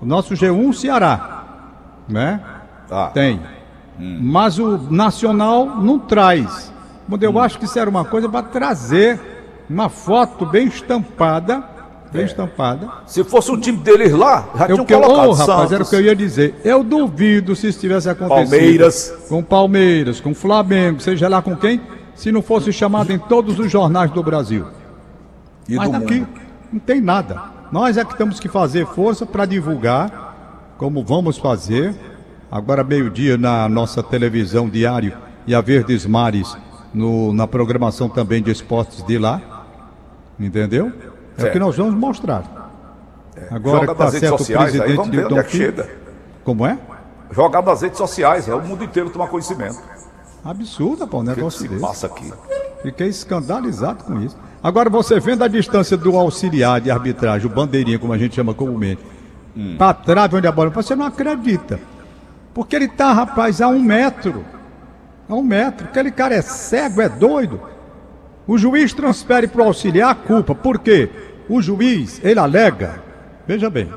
o 0.00 0.06
nosso 0.06 0.34
G1 0.34 0.72
Ceará, 0.74 1.44
né? 2.08 2.40
Tá. 2.88 3.08
Tem. 3.08 3.40
Mas 3.98 4.58
o 4.58 4.78
Nacional 4.90 5.66
não 5.80 5.98
traz. 5.98 6.72
Mas 7.08 7.22
eu 7.22 7.38
acho 7.38 7.58
que 7.58 7.64
isso 7.64 7.78
era 7.78 7.88
uma 7.88 8.04
coisa 8.04 8.28
para 8.28 8.42
trazer 8.42 9.18
uma 9.70 9.88
foto 9.88 10.44
bem 10.44 10.66
estampada, 10.66 11.64
bem 12.12 12.24
estampada. 12.24 12.88
Se 13.06 13.24
fosse 13.24 13.50
um 13.50 13.58
time 13.58 13.78
deles 13.78 14.12
lá, 14.12 14.48
já 14.56 14.66
Eu 14.66 14.74
tinham 14.74 14.86
que, 14.86 14.94
colocado 14.94 15.30
rapaz, 15.32 15.36
Santos. 15.38 15.72
era 15.72 15.82
o 15.82 15.88
que 15.88 15.96
eu 15.96 16.00
ia 16.02 16.14
dizer. 16.16 16.60
Eu 16.64 16.84
duvido 16.84 17.56
se 17.56 17.68
isso 17.68 17.80
tivesse 17.80 18.08
acontecido. 18.08 18.50
Palmeiras. 18.50 19.14
Com 19.28 19.42
Palmeiras, 19.42 20.20
com 20.20 20.34
Flamengo, 20.34 21.00
seja 21.00 21.28
lá 21.28 21.40
com 21.40 21.56
quem, 21.56 21.80
se 22.14 22.30
não 22.30 22.42
fosse 22.42 22.72
chamado 22.72 23.12
em 23.12 23.18
todos 23.18 23.58
os 23.58 23.70
jornais 23.70 24.10
do 24.10 24.22
Brasil. 24.22 24.66
E 25.68 25.74
Mas 25.76 25.90
do 25.90 25.96
aqui 25.96 26.20
mundo. 26.20 26.28
não 26.72 26.80
tem 26.80 27.00
nada. 27.00 27.55
Nós 27.76 27.98
é 27.98 28.04
que 28.06 28.16
temos 28.16 28.40
que 28.40 28.48
fazer 28.48 28.86
força 28.86 29.26
para 29.26 29.44
divulgar, 29.44 30.72
como 30.78 31.04
vamos 31.04 31.36
fazer. 31.36 31.94
Agora, 32.50 32.82
meio-dia, 32.82 33.36
na 33.36 33.68
nossa 33.68 34.02
televisão 34.02 34.66
diário 34.66 35.12
e 35.46 35.54
a 35.54 35.60
Verdes 35.60 36.06
Mares, 36.06 36.56
no- 36.94 37.34
na 37.34 37.46
programação 37.46 38.08
também 38.08 38.42
de 38.42 38.50
esportes 38.50 39.02
de 39.02 39.18
lá. 39.18 39.66
Entendeu? 40.40 40.86
É 40.86 40.88
o 40.88 41.40
Certo. 41.42 41.52
que 41.52 41.58
nós 41.58 41.76
vamos 41.76 41.94
mostrar. 41.94 42.44
Agora 43.50 43.80
Joga 43.80 43.86
que 43.88 43.92
está 43.92 44.10
certo 44.10 44.40
o 44.40 44.46
aí 44.62 44.96
presidente 44.96 45.38
é 45.38 45.42
que 45.42 45.50
Filho. 45.50 45.86
Como 46.44 46.66
é? 46.66 46.78
Jogar 47.30 47.60
nas 47.62 47.82
redes 47.82 47.98
sociais, 47.98 48.48
é 48.48 48.54
o 48.54 48.62
mundo 48.62 48.84
inteiro 48.84 49.10
tomar 49.10 49.26
conhecimento. 49.28 49.78
Absurda, 50.42 51.06
pô, 51.06 51.18
um 51.18 51.20
O 51.20 51.24
que, 51.24 51.30
que 51.32 51.36
negócio 51.36 51.60
se 51.60 51.68
desse. 51.68 51.82
passa 51.82 52.06
aqui? 52.06 52.32
Fiquei 52.80 53.08
escandalizado 53.08 54.02
com 54.04 54.18
isso. 54.22 54.34
Agora, 54.66 54.90
você 54.90 55.20
vendo 55.20 55.44
a 55.44 55.46
distância 55.46 55.96
do 55.96 56.16
auxiliar 56.18 56.80
de 56.80 56.90
arbitragem, 56.90 57.46
o 57.46 57.54
bandeirinha, 57.54 58.00
como 58.00 58.12
a 58.12 58.18
gente 58.18 58.34
chama 58.34 58.52
comumente, 58.52 59.00
pra 59.78 59.94
trave 59.94 60.34
onde 60.34 60.48
a 60.48 60.50
bola, 60.50 60.70
você 60.70 60.96
não 60.96 61.06
acredita. 61.06 61.78
Porque 62.52 62.74
ele 62.74 62.88
tá, 62.88 63.12
rapaz, 63.12 63.60
a 63.60 63.68
um 63.68 63.80
metro. 63.80 64.44
A 65.28 65.36
um 65.36 65.42
metro. 65.44 65.86
Aquele 65.86 66.10
cara 66.10 66.34
é 66.34 66.42
cego, 66.42 67.00
é 67.00 67.08
doido. 67.08 67.60
O 68.44 68.58
juiz 68.58 68.92
transfere 68.92 69.46
pro 69.46 69.62
auxiliar 69.62 70.10
a 70.10 70.14
culpa. 70.16 70.52
Por 70.52 70.80
quê? 70.80 71.10
O 71.48 71.62
juiz, 71.62 72.20
ele 72.24 72.40
alega, 72.40 73.00
veja 73.46 73.70
bem, 73.70 73.88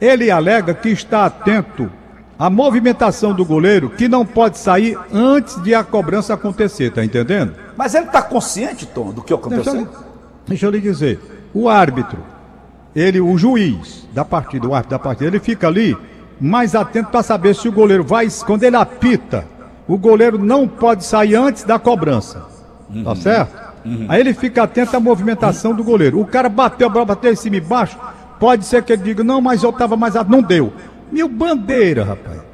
ele 0.00 0.32
alega 0.32 0.74
que 0.74 0.88
está 0.88 1.26
atento 1.26 1.88
à 2.36 2.50
movimentação 2.50 3.32
do 3.32 3.44
goleiro, 3.44 3.90
que 3.90 4.08
não 4.08 4.26
pode 4.26 4.58
sair 4.58 4.98
antes 5.14 5.62
de 5.62 5.76
a 5.76 5.84
cobrança 5.84 6.34
acontecer, 6.34 6.90
tá 6.90 7.04
entendendo? 7.04 7.54
Mas 7.76 7.94
ele 7.94 8.06
está 8.06 8.22
consciente, 8.22 8.86
Tom, 8.86 9.10
do 9.12 9.22
que 9.22 9.34
Deixa 9.34 9.48
aconteceu? 9.48 9.80
eu, 9.80 9.88
deixa 10.46 10.66
eu 10.66 10.70
lhe 10.70 10.80
dizer, 10.80 11.20
o 11.54 11.68
árbitro, 11.68 12.18
ele, 12.94 13.20
o 13.20 13.36
juiz 13.38 14.06
da 14.12 14.24
partida, 14.24 14.66
o 14.68 14.74
árbitro 14.74 14.90
da 14.90 14.98
partida, 14.98 15.28
ele 15.28 15.40
fica 15.40 15.66
ali 15.66 15.96
mais 16.40 16.74
atento 16.74 17.10
para 17.10 17.22
saber 17.22 17.54
se 17.54 17.68
o 17.68 17.72
goleiro 17.72 18.04
vai, 18.04 18.28
quando 18.44 18.64
ele 18.64 18.76
apita, 18.76 19.46
o 19.88 19.96
goleiro 19.96 20.38
não 20.38 20.66
pode 20.68 21.04
sair 21.04 21.34
antes 21.34 21.64
da 21.64 21.78
cobrança, 21.78 22.46
tá 23.04 23.14
certo? 23.16 23.72
Aí 24.08 24.20
ele 24.20 24.32
fica 24.34 24.62
atento 24.62 24.96
à 24.96 25.00
movimentação 25.00 25.74
do 25.74 25.82
goleiro. 25.82 26.20
O 26.20 26.26
cara 26.26 26.48
bateu, 26.48 26.86
a 26.86 26.90
bola 26.90 27.04
bateu 27.04 27.32
em 27.32 27.36
cima 27.36 27.56
e 27.56 27.60
embaixo, 27.60 27.98
pode 28.38 28.64
ser 28.64 28.82
que 28.82 28.92
ele 28.92 29.02
diga, 29.02 29.24
não, 29.24 29.40
mas 29.40 29.62
eu 29.62 29.70
estava 29.70 29.96
mais 29.96 30.14
atento, 30.14 30.30
não 30.30 30.42
deu. 30.42 30.72
E 31.12 31.22
o 31.22 31.28
bandeira, 31.28 32.04
rapaz? 32.04 32.52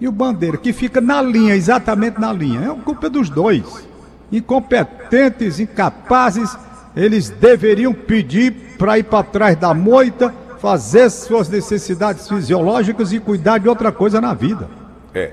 E 0.00 0.06
o 0.06 0.12
Bandeira, 0.12 0.58
que 0.58 0.72
fica 0.72 1.00
na 1.00 1.22
linha, 1.22 1.54
exatamente 1.54 2.20
na 2.20 2.32
linha. 2.32 2.70
É 2.70 2.84
culpa 2.84 3.08
dos 3.08 3.30
dois. 3.30 3.85
Incompetentes, 4.32 5.60
incapazes, 5.60 6.56
eles 6.96 7.30
deveriam 7.30 7.92
pedir 7.92 8.76
para 8.78 8.98
ir 8.98 9.04
para 9.04 9.22
trás 9.24 9.56
da 9.56 9.72
moita, 9.72 10.34
fazer 10.58 11.10
suas 11.10 11.48
necessidades 11.48 12.28
fisiológicas 12.28 13.12
e 13.12 13.20
cuidar 13.20 13.58
de 13.58 13.68
outra 13.68 13.92
coisa 13.92 14.20
na 14.20 14.34
vida. 14.34 14.68
É. 15.14 15.32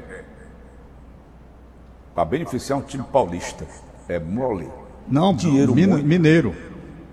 Para 2.13 2.25
beneficiar 2.25 2.77
um 2.77 2.81
time 2.81 3.03
paulista. 3.11 3.65
É 4.07 4.19
mole. 4.19 4.69
Não, 5.07 5.33
Dinheiro 5.35 5.73
Min- 5.73 6.03
mineiro. 6.03 6.55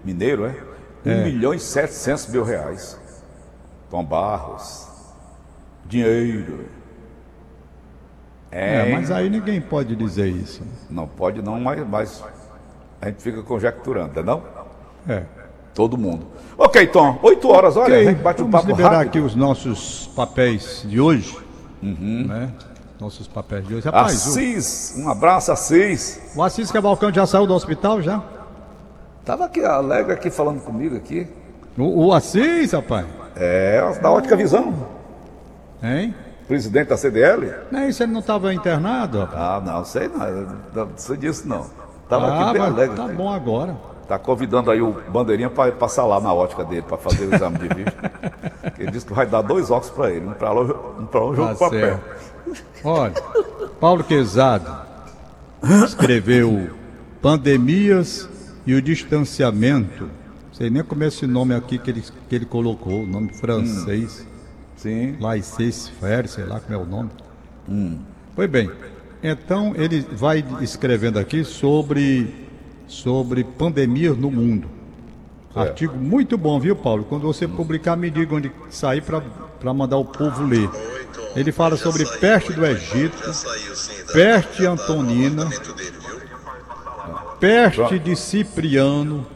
Mineiro, 0.05 0.45
é? 0.47 0.55
1 1.05 1.25
milhão 1.25 1.55
e 1.55 1.59
700 1.59 2.27
mil 2.29 2.45
reais. 2.45 2.99
Tom 3.91 4.05
Barros. 4.05 4.87
Dinheiro. 5.87 6.67
É, 8.53 8.89
É, 8.91 8.93
mas 8.93 9.11
aí 9.11 9.31
ninguém 9.31 9.61
pode 9.61 9.95
dizer 9.95 10.29
isso. 10.29 10.63
Não 10.91 11.07
pode 11.07 11.41
não, 11.43 11.61
mas, 11.61 11.87
mas 11.89 12.25
a 13.01 13.07
gente 13.07 13.23
fica 13.23 13.43
conjecturando, 13.43 14.23
não? 14.23 14.43
É. 15.09 15.23
Todo 15.75 15.97
mundo. 15.97 16.27
Ok, 16.59 16.87
Tom, 16.89 17.19
8 17.23 17.49
horas, 17.49 17.77
olha, 17.77 17.95
a 17.95 17.99
Ok, 17.99 18.05
gente 18.11 18.23
bate 18.23 18.43
um 18.43 18.47
vamos 18.51 18.61
papo 18.61 18.67
liberar 18.77 18.91
rápido. 18.97 19.09
aqui 19.09 19.19
os 19.21 19.35
nossos 19.37 20.09
papéis 20.17 20.85
de 20.87 21.01
hoje. 21.01 21.39
Né? 21.81 22.51
Nossos 23.01 23.27
papéis 23.29 23.67
de 23.67 23.75
hoje. 23.77 23.85
Rapaz, 23.87 24.27
o- 24.27 24.31
Assis, 24.31 24.95
um 24.99 25.09
abraço, 25.09 25.53
Assis. 25.53 26.21
o 26.37 26.43
Assis 26.43 26.71
Cavalcante 26.71 27.17
já 27.17 27.27
saiu 27.27 27.47
do 27.47 27.55
hospital 27.55 28.03
já? 28.03 28.23
Tava 29.25 29.45
aqui, 29.47 29.65
alegre 29.65 30.13
aqui 30.13 30.29
falando 30.29 30.61
comigo 30.61 30.97
aqui. 30.97 31.27
O, 31.79 32.07
o 32.09 32.13
Assis, 32.13 32.73
rapaz. 32.73 33.07
É, 33.37 33.81
da 34.03 34.11
ótica 34.11 34.37
visão. 34.37 34.75
Hein? 35.83 36.15
Presidente 36.51 36.89
da 36.89 36.97
CDL? 36.97 37.55
Não, 37.71 37.89
isso 37.89 38.03
ele 38.03 38.11
não 38.11 38.19
estava 38.19 38.53
internado, 38.53 39.21
rapaz. 39.21 39.41
Ah, 39.41 39.63
não, 39.65 39.85
sei 39.85 40.09
não, 40.09 40.87
não 40.87 40.91
sei 40.97 41.17
disso 41.17 41.47
não. 41.47 41.65
Tava 42.09 42.27
Ah, 42.27 42.43
aqui 42.51 42.53
bem 42.55 42.63
alegre. 42.63 42.97
tá 42.97 43.07
né? 43.07 43.15
bom 43.15 43.33
agora. 43.33 43.77
Tá 44.09 44.19
convidando 44.19 44.69
aí 44.69 44.83
o 44.83 44.93
Bandeirinha 45.09 45.49
para 45.49 45.71
passar 45.71 46.05
lá 46.07 46.21
na 46.21 46.33
ótica 46.35 46.65
dele, 46.65 46.83
para 46.83 46.97
fazer 46.99 47.27
o 47.27 47.33
exame 47.33 47.57
de 47.59 47.69
vista. 47.69 48.13
Ele 48.77 48.91
disse 48.91 49.07
que 49.07 49.13
vai 49.15 49.27
dar 49.27 49.43
dois 49.43 49.71
óculos 49.71 49.91
para 49.91 50.11
ele, 50.11 50.27
um 50.27 50.33
para 50.33 50.51
lá, 50.53 50.63
um 50.99 51.07
para 51.07 51.21
e 51.21 51.37
Tá 51.37 51.55
para. 51.55 52.01
Olha, 52.83 53.15
Paulo 53.79 54.03
Quezado 54.03 54.69
escreveu 55.85 56.71
Pandemias 57.23 58.29
e 58.67 58.75
o 58.75 58.83
Distanciamento. 58.83 60.05
Não 60.05 60.55
sei 60.55 60.71
nem 60.71 60.83
como 60.83 61.05
é 61.05 61.07
esse 61.07 61.27
nome 61.27 61.55
aqui 61.55 61.79
que 61.79 61.91
ele, 61.91 62.03
que 62.29 62.35
ele 62.35 62.47
colocou, 62.47 63.05
o 63.05 63.07
nome 63.07 63.33
francês. 63.35 64.27
Sim. 64.81 65.17
Laissez 65.21 65.89
faire, 66.01 66.27
sei 66.27 66.45
lá 66.45 66.59
como 66.59 66.75
é 66.75 66.79
o 66.79 66.87
nome. 66.87 67.11
Pois 68.35 68.49
bem, 68.49 68.71
então 69.23 69.75
ele 69.77 70.01
vai 70.01 70.43
escrevendo 70.63 71.19
aqui 71.19 71.45
sobre, 71.45 72.35
sobre 72.87 73.45
pandemias 73.45 74.17
no 74.17 74.31
mundo. 74.31 74.67
Artigo 75.55 75.97
muito 75.97 76.39
bom, 76.39 76.59
viu, 76.59 76.75
Paulo? 76.75 77.05
Quando 77.05 77.23
você 77.23 77.47
publicar, 77.47 77.95
me 77.97 78.09
diga 78.11 78.35
onde 78.35 78.51
sair 78.71 79.03
para 79.03 79.75
mandar 79.75 79.99
o 79.99 80.05
povo 80.05 80.45
ler. 80.45 80.71
Ele 81.37 81.53
fala 81.53 81.77
sobre 81.77 82.07
peste 82.19 82.53
do 82.55 82.65
Egito, 82.65 83.19
da- 83.21 84.13
peste 84.15 84.63
da- 84.63 84.71
antonina. 84.71 85.49
peste 87.39 87.99
de 87.99 88.17
Cipriano, 88.17 89.27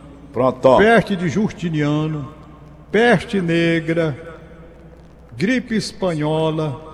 peste 0.78 1.16
de 1.16 1.28
Justiniano, 1.28 2.28
peste 2.90 3.40
negra, 3.40 4.33
gripe 5.36 5.74
espanhola. 5.76 6.92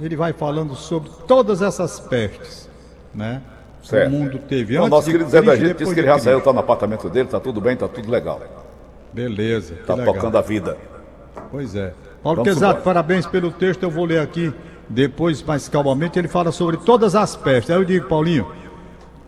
Ele 0.00 0.16
vai 0.16 0.32
falando 0.32 0.74
sobre 0.74 1.08
todas 1.28 1.62
essas 1.62 2.00
pestes, 2.00 2.68
né? 3.14 3.40
Certo. 3.82 4.08
O 4.08 4.10
mundo 4.10 4.38
teve 4.38 4.76
antes 4.76 4.90
nosso 4.90 5.06
de 5.06 5.12
querido 5.12 5.30
Zé 5.30 5.42
da 5.42 5.54
Gente 5.54 5.76
disse 5.76 5.94
que 5.94 6.00
ele 6.00 6.06
já 6.06 6.18
saiu, 6.18 6.36
Cristo. 6.38 6.44
tá 6.46 6.52
no 6.52 6.60
apartamento 6.60 7.08
dele, 7.10 7.28
tá 7.28 7.38
tudo 7.38 7.60
bem, 7.60 7.76
tá 7.76 7.86
tudo 7.86 8.10
legal. 8.10 8.40
Beleza, 9.12 9.74
Tá 9.86 9.94
legal. 9.94 10.14
tocando 10.14 10.36
a 10.36 10.40
vida. 10.40 10.76
Pois 11.50 11.76
é. 11.76 11.92
Paulo 12.22 12.42
Vamos 12.42 12.56
embora. 12.58 12.78
parabéns 12.80 13.26
pelo 13.26 13.52
texto, 13.52 13.82
eu 13.82 13.90
vou 13.90 14.04
ler 14.06 14.20
aqui 14.20 14.52
depois, 14.88 15.42
mais 15.42 15.68
calmamente. 15.68 16.18
Ele 16.18 16.26
fala 16.28 16.50
sobre 16.50 16.78
todas 16.78 17.14
as 17.14 17.36
pestes. 17.36 17.70
Aí 17.70 17.76
eu 17.76 17.84
digo, 17.84 18.08
Paulinho, 18.08 18.50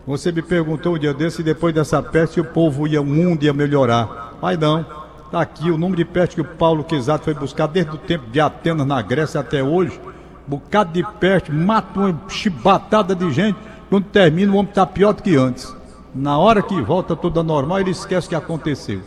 você 0.06 0.32
me 0.32 0.42
perguntou 0.42 0.94
um 0.94 0.98
dia 0.98 1.12
desse, 1.14 1.42
depois 1.42 1.72
dessa 1.74 2.02
peste, 2.02 2.40
o 2.40 2.44
povo 2.44 2.88
ia, 2.88 3.00
o 3.00 3.04
mundo 3.04 3.44
ia 3.44 3.52
melhorar. 3.52 4.36
Mas 4.42 4.58
não. 4.58 4.84
Tá 5.30 5.40
aqui 5.40 5.70
o 5.70 5.76
número 5.78 5.96
de 5.96 6.04
pestes 6.04 6.34
que 6.36 6.40
o 6.40 6.44
Paulo 6.44 6.84
Quezato 6.84 7.24
foi 7.24 7.34
buscar 7.34 7.66
desde 7.66 7.92
o 7.94 7.98
tempo 7.98 8.26
de 8.30 8.40
Atenas, 8.40 8.86
na 8.86 9.02
Grécia, 9.02 9.40
até 9.40 9.62
hoje. 9.62 10.00
Bocado 10.46 10.92
de 10.92 11.02
peste, 11.18 11.50
mata 11.52 11.98
uma 11.98 12.20
chibatada 12.28 13.14
de 13.14 13.30
gente. 13.32 13.58
Quando 13.90 14.04
termina, 14.04 14.52
o 14.52 14.56
homem 14.56 14.70
tá 14.72 14.86
pior 14.86 15.12
do 15.12 15.22
que 15.22 15.34
antes. 15.36 15.74
Na 16.14 16.38
hora 16.38 16.62
que 16.62 16.80
volta 16.80 17.16
tudo 17.16 17.42
normal, 17.42 17.80
ele 17.80 17.90
esquece 17.90 18.26
o 18.26 18.30
que 18.30 18.36
aconteceu. 18.36 19.00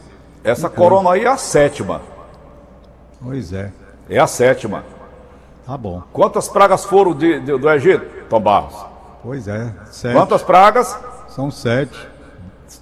Essa 0.44 0.70
corona 0.70 1.12
aí 1.12 1.24
é 1.24 1.28
a 1.28 1.38
sétima. 1.38 2.02
Pois 3.22 3.54
é. 3.54 3.72
É 4.10 4.20
a 4.20 4.28
sétima. 4.28 4.84
Tá 5.66 5.78
bom. 5.78 6.02
Quantas 6.12 6.48
pragas 6.50 6.84
foram 6.86 7.14
de- 7.14 7.40
de- 7.40 7.58
do 7.58 7.70
Egito, 7.70 8.06
Tom 8.30 8.40
Barros? 8.40 8.76
Pois 9.24 9.48
é. 9.48 9.74
Sete. 9.92 10.14
Quantas 10.16 10.42
pragas? 10.44 10.98
São 11.30 11.50
sete. 11.52 11.98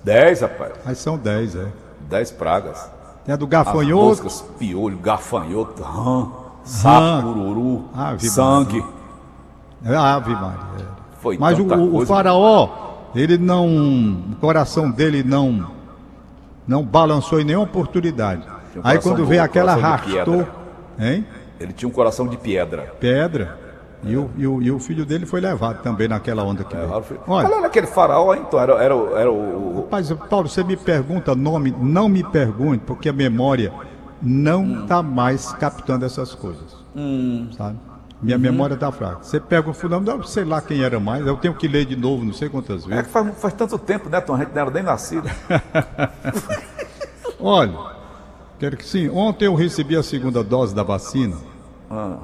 Dez, 0.04 0.42
rapaz. 0.42 0.74
Mas 0.86 0.98
são 1.00 1.18
dez, 1.18 1.56
é. 1.56 1.68
Dez 2.02 2.32
pragas. 2.32 2.90
A 3.28 3.36
do 3.36 3.46
As 3.46 3.50
gafanhoto. 3.50 4.06
moscas, 4.06 4.42
piolho, 4.58 4.98
gafanhoto, 4.98 5.84
rã, 5.84 6.28
sapo, 6.64 7.24
cururu, 7.34 7.86
Ave 7.96 8.30
sangue. 8.30 8.84
É 9.84 9.96
Ave 9.96 10.34
Maria. 10.34 10.88
Foi 11.22 11.38
Mas 11.38 11.60
o, 11.60 11.64
o- 11.66 12.06
faraó, 12.06 12.70
ele 13.14 13.38
não. 13.38 13.68
O 14.32 14.36
coração 14.40 14.90
dele 14.90 15.24
não. 15.24 15.72
Não 16.68 16.84
balançou 16.84 17.40
em 17.40 17.44
nenhuma 17.46 17.64
oportunidade. 17.66 18.44
Um 18.76 18.82
Aí 18.84 19.00
quando 19.00 19.18
do- 19.18 19.26
veio 19.26 19.42
aquela 19.44 19.74
arrastou. 19.74 20.46
Hein? 21.00 21.26
Ele 21.60 21.74
tinha 21.74 21.88
um 21.90 21.92
coração 21.92 22.28
de 22.28 22.38
pedra. 22.38 22.94
Pedra. 23.00 23.58
E 24.04 24.16
o, 24.16 24.30
e, 24.38 24.48
o, 24.48 24.62
e 24.62 24.72
o 24.72 24.80
filho 24.80 25.06
dele 25.06 25.26
foi 25.26 25.42
levado 25.42 25.82
também 25.82 26.08
naquela 26.08 26.44
onda 26.44 26.64
que 26.64 26.76
veio. 26.76 26.88
Qual 26.88 27.04
Olha, 27.28 27.48
era 27.56 27.68
aquele 27.68 27.88
faraó, 27.88 28.34
então? 28.36 28.60
Era, 28.60 28.74
era, 28.76 28.94
era 28.94 29.32
o. 29.32 29.78
rapaz, 29.78 30.12
Paulo, 30.30 30.48
você 30.48 30.64
me 30.64 30.78
pergunta 30.78 31.36
nome, 31.36 31.74
não 31.80 32.08
me 32.08 32.24
pergunte, 32.24 32.84
porque 32.86 33.10
a 33.10 33.14
memória 33.14 33.74
não 34.22 34.84
está 34.84 35.02
mais 35.02 35.52
captando 35.54 36.06
essas 36.06 36.34
coisas. 36.36 36.78
Sabe? 37.58 37.78
Minha 38.22 38.38
memória 38.38 38.74
está 38.74 38.92
fraca. 38.92 39.20
Você 39.24 39.40
pega 39.40 39.70
o 39.70 39.74
fulano, 39.74 40.24
sei 40.24 40.44
lá 40.44 40.60
quem 40.62 40.84
era 40.84 41.00
mais, 41.00 41.26
eu 41.26 41.38
tenho 41.38 41.54
que 41.54 41.68
ler 41.68 41.86
de 41.86 41.96
novo, 41.96 42.24
não 42.26 42.34
sei 42.34 42.50
quantas 42.50 42.84
É 42.86 42.88
vezes. 42.88 43.06
que 43.06 43.10
faz, 43.12 43.38
faz 43.40 43.54
tanto 43.54 43.78
tempo, 43.78 44.10
né, 44.10 44.20
Tom? 44.22 44.36
A 44.36 44.40
gente 44.40 44.54
não 44.54 44.62
era 44.62 44.72
nem 44.72 44.84
nascido. 44.84 45.28
Olha, 47.40 47.78
quero 48.60 48.78
que 48.78 48.86
sim. 48.86 49.10
Ontem 49.10 49.46
eu 49.46 49.56
recebi 49.56 49.96
a 49.96 50.04
segunda 50.04 50.44
dose 50.44 50.74
da 50.74 50.84
vacina 50.84 51.36
Ah, 51.90 52.18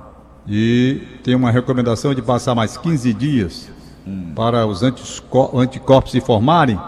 e 0.47 1.01
tem 1.23 1.36
uma 1.36 1.51
recomendação 1.51 2.13
de 2.13 2.21
passar 2.21 2.53
mais 2.53 2.77
15 2.77 3.13
dias 3.13 3.69
para 4.36 4.65
os 4.67 4.84
anticorpos 4.84 6.12
se 6.12 6.19
formarem 6.19 6.79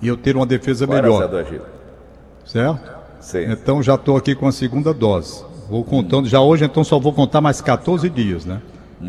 e 0.00 0.08
eu 0.08 0.16
ter 0.16 0.36
uma 0.36 0.46
defesa 0.46 0.86
Zé 0.86 0.92
melhor, 0.92 1.30
certo? 2.44 3.00
Sim. 3.20 3.50
Então 3.50 3.82
já 3.82 3.94
estou 3.94 4.16
aqui 4.16 4.34
com 4.34 4.46
a 4.46 4.52
segunda 4.52 4.92
dose. 4.94 5.44
Vou 5.68 5.84
contando 5.84 6.28
já 6.28 6.40
hoje, 6.40 6.64
então 6.64 6.82
só 6.82 6.98
vou 6.98 7.12
contar 7.12 7.40
mais 7.40 7.60
14 7.60 8.08
dias, 8.10 8.44
né? 8.44 8.60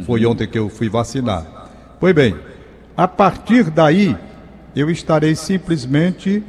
Foi 0.06 0.26
ontem 0.26 0.48
que 0.48 0.58
eu 0.58 0.70
fui 0.70 0.90
vacinar. 0.90 1.46
Pois 2.00 2.16
bem, 2.16 2.36
a 2.96 3.08
partir 3.08 3.70
daí 3.70 4.16
eu 4.76 4.90
estarei 4.90 5.36
simplesmente 5.36 6.44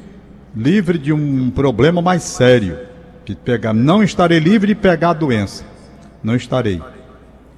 livre 0.55 0.99
de 0.99 1.13
um 1.13 1.51
problema 1.51 2.01
mais 2.01 2.23
sério, 2.23 2.79
de 3.25 3.35
pegar, 3.35 3.73
não 3.73 4.03
estarei 4.03 4.39
livre 4.39 4.69
de 4.69 4.75
pegar 4.75 5.11
a 5.11 5.15
doença. 5.15 5.65
Não 6.23 6.37
estarei 6.37 6.81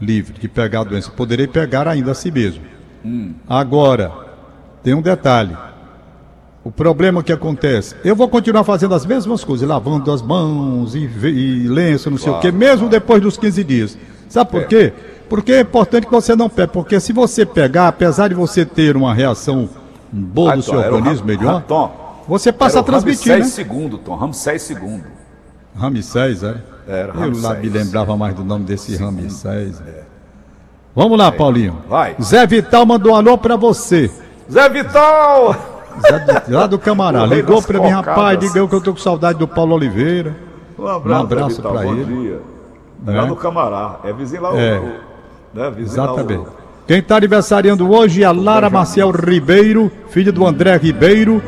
livre 0.01 0.39
de 0.39 0.49
pegar 0.49 0.81
a 0.81 0.85
doença. 0.85 1.11
Poderei 1.11 1.47
pegar 1.47 1.87
ainda 1.89 2.13
a 2.13 2.15
si 2.15 2.31
mesmo. 2.31 2.63
Agora, 3.49 4.13
tem 4.83 4.95
um 4.95 5.03
detalhe. 5.03 5.57
O 6.63 6.71
problema 6.71 7.23
que 7.23 7.31
acontece, 7.31 7.95
eu 8.03 8.17
vou 8.17 8.27
continuar 8.27 8.65
fazendo 8.65 8.95
as 8.95 9.05
mesmas 9.05 9.45
coisas, 9.45 9.69
lavando 9.69 10.11
as 10.11 10.23
mãos 10.23 10.95
e, 10.95 11.01
e 11.01 11.69
lenço, 11.69 12.11
não 12.11 12.17
sei 12.17 12.33
o 12.33 12.41
quê, 12.41 12.51
mesmo 12.51 12.89
depois 12.89 13.21
dos 13.21 13.37
15 13.37 13.63
dias. 13.65 13.99
Sabe 14.31 14.51
por 14.51 14.67
quê? 14.67 14.91
Porque 15.29 15.53
é 15.53 15.61
importante 15.61 16.07
que 16.07 16.13
você 16.13 16.35
não 16.35 16.49
pegue, 16.49 16.73
porque 16.73 16.99
se 17.01 17.13
você 17.13 17.45
pegar, 17.45 17.89
apesar 17.89 18.29
de 18.29 18.35
você 18.35 18.65
ter 18.65 18.97
uma 18.97 19.13
reação 19.13 19.69
boa 20.11 20.53
Ah, 20.53 20.57
do 20.57 20.63
Tom, 20.63 20.71
seu 20.71 20.79
organismo 20.81 21.27
melhor, 21.27 21.63
Tom, 21.65 22.23
você 22.27 22.51
passa 22.51 22.81
a 22.81 22.83
transmitir, 22.83 23.33
Ramsés 23.33 23.47
né? 23.47 23.55
segundo, 23.65 23.99
Tom. 23.99 24.15
Ramsés 24.17 24.63
segundo. 24.63 25.05
Ramsés, 25.77 26.43
é? 26.43 26.57
Era 26.87 27.13
Eu 27.15 27.21
lá 27.21 27.21
Ramsés. 27.27 27.59
me 27.63 27.69
lembrava 27.69 28.17
mais 28.17 28.35
do 28.35 28.45
nome 28.45 28.65
desse 28.65 28.97
Ramsés. 28.97 29.83
Vamos 30.95 31.19
lá, 31.19 31.33
Paulinho. 31.33 31.79
Vai. 31.89 32.15
Zé 32.23 32.47
Vital 32.47 32.87
mandou 32.87 33.13
um 33.13 33.17
alô 33.17 33.37
pra 33.39 33.57
você. 33.57 34.11
Zé 34.51 34.69
Vital! 34.69 35.57
Zé 36.01 36.43
lá 36.49 36.67
do 36.67 36.79
Camará. 36.79 37.25
Ligou 37.27 37.57
das 37.57 37.67
pra 37.67 37.81
mim, 37.81 37.89
rapaz, 37.89 38.39
diga 38.39 38.59
eu 38.59 38.69
que 38.69 38.75
eu 38.75 38.81
tô 38.81 38.93
com 38.93 38.99
saudade 38.99 39.39
do 39.39 39.49
Paulo 39.49 39.75
Oliveira. 39.75 40.37
Um 40.79 40.83
Um 40.85 40.89
abraço 40.89 41.57
Vital, 41.57 41.73
pra 41.73 41.83
bom 41.83 41.95
ele. 41.95 42.05
Dia. 42.05 42.41
É. 43.07 43.11
Lá 43.17 43.27
no 43.27 43.37
Camará. 43.37 44.01
É 44.05 44.13
vizinho 44.13 44.43
lá. 44.43 44.57
É. 44.59 44.79
o- 44.79 45.59
né, 45.59 45.71
vizinho 45.71 46.03
lá 46.05 46.13
o- 46.13 46.15
Exatamente. 46.17 46.47
Quem 46.87 46.99
está 46.99 47.17
aniversariando 47.17 47.91
hoje 47.91 48.23
é 48.23 48.27
a 48.27 48.33
Lara 48.33 48.69
Maciel 48.69 49.11
Ribeiro, 49.11 49.91
filha 50.09 50.31
do 50.31 50.47
André 50.47 50.77
Ribeiro 50.77 51.43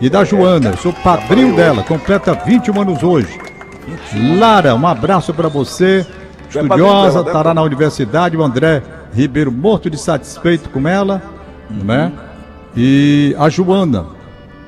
e 0.00 0.08
da 0.08 0.24
Joana. 0.24 0.70
Eu 0.70 0.76
sou 0.78 0.92
padrinho 0.92 1.54
dela, 1.54 1.82
completa 1.82 2.32
21 2.32 2.80
anos 2.80 3.02
hoje. 3.02 3.38
Lara, 4.38 4.74
um 4.74 4.86
abraço 4.86 5.32
para 5.32 5.48
você. 5.48 6.06
Estudiosa, 6.48 7.08
dela, 7.08 7.22
né? 7.22 7.30
estará 7.30 7.54
na 7.54 7.62
universidade. 7.62 8.36
O 8.36 8.42
André 8.42 8.82
Ribeiro 9.12 9.50
morto 9.50 9.90
de 9.90 9.98
satisfeito 9.98 10.68
com 10.70 10.86
ela, 10.88 11.22
né? 11.70 12.12
E 12.76 13.34
a 13.38 13.48
Joana, 13.48 14.06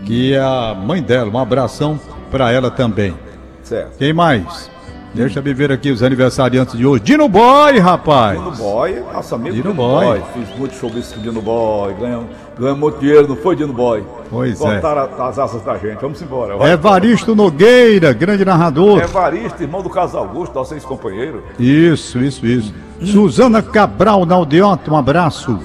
que 0.04 0.34
é 0.34 0.40
a 0.40 0.74
mãe 0.74 1.02
dela. 1.02 1.30
Um 1.30 1.38
abração 1.38 1.98
para 2.30 2.50
ela 2.52 2.70
também. 2.70 3.14
Certo. 3.62 3.98
Quem 3.98 4.12
mais? 4.12 4.70
Deixa 5.16 5.38
eu 5.40 5.54
ver 5.54 5.72
aqui 5.72 5.90
os 5.90 6.02
aniversariantes 6.02 6.76
de 6.76 6.84
hoje. 6.84 7.02
Dino 7.02 7.26
Boy, 7.26 7.78
rapaz! 7.78 8.38
Dino 8.38 8.52
Boy, 8.52 9.02
nosso 9.12 9.34
amigo 9.34 9.54
Dino 9.54 9.70
Dino, 9.70 9.74
Boy. 9.74 10.06
Boy. 10.06 10.22
Fiz 10.34 10.58
muito 10.58 10.74
showbiz 10.74 11.12
com 11.12 11.20
o 11.20 11.22
Dino 11.22 11.40
Boy, 11.40 11.94
ganhamos, 11.94 12.26
ganhamos 12.58 12.80
muito 12.80 12.98
dinheiro, 12.98 13.26
não 13.26 13.36
foi, 13.36 13.56
Dino 13.56 13.72
Boy? 13.72 14.04
Pois 14.28 14.60
é. 14.60 14.64
Cortaram 14.80 15.24
as 15.26 15.38
asas 15.38 15.62
da 15.62 15.78
gente, 15.78 16.00
vamos 16.00 16.20
embora. 16.20 16.56
vai. 16.56 16.72
Evaristo 16.72 17.34
Nogueira, 17.34 18.12
grande 18.12 18.44
narrador. 18.44 19.00
Evaristo, 19.00 19.62
irmão 19.62 19.82
do 19.82 19.88
Caso 19.88 20.18
Augusto, 20.18 20.54
nosso 20.54 20.74
ex-companheiro. 20.74 21.42
Isso, 21.58 22.18
isso, 22.18 22.44
isso. 22.44 22.74
Suzana 23.02 23.62
Cabral, 23.62 24.26
na 24.26 24.34
Aldeota, 24.34 24.90
um 24.90 24.96
abraço. 24.96 25.58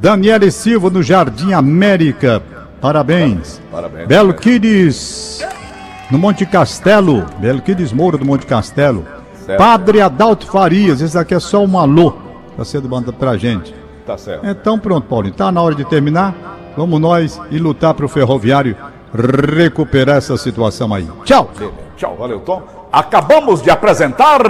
Daniele 0.00 0.50
Silva, 0.50 0.88
no 0.90 1.02
Jardim 1.02 1.52
América, 1.52 2.40
parabéns. 2.80 3.60
Parabéns. 3.70 4.06
Belo 4.06 4.32
Kids, 4.32 5.44
no 6.10 6.18
Monte 6.18 6.44
Castelo. 6.46 7.24
Belo 7.38 7.60
Kids 7.60 7.92
Moura, 7.92 8.18
do 8.18 8.24
Monte 8.24 8.46
Castelo. 8.46 9.06
Certo. 9.44 9.58
Padre 9.58 10.00
Adalto 10.00 10.46
Farias, 10.46 11.00
esse 11.00 11.16
aqui 11.16 11.34
é 11.34 11.40
só 11.40 11.64
um 11.64 11.78
alô. 11.78 12.14
Tá 12.56 12.64
sendo 12.64 12.88
mandado 12.88 13.12
pra 13.12 13.36
gente. 13.36 13.74
Tá 14.06 14.18
certo. 14.18 14.46
Então 14.46 14.78
pronto, 14.78 15.06
Paulinho. 15.06 15.34
Tá 15.34 15.50
na 15.50 15.62
hora 15.62 15.74
de 15.74 15.84
terminar. 15.84 16.34
Vamos 16.76 17.00
nós 17.00 17.40
e 17.50 17.58
lutar 17.58 17.94
pro 17.94 18.08
ferroviário 18.08 18.76
recuperar 19.12 20.18
essa 20.18 20.36
situação 20.36 20.94
aí. 20.94 21.08
Tchau! 21.24 21.50
Tchau, 21.96 22.16
valeu, 22.16 22.40
Tom. 22.40 22.62
Acabamos 22.92 23.62
de 23.62 23.70
apresentar. 23.70 24.40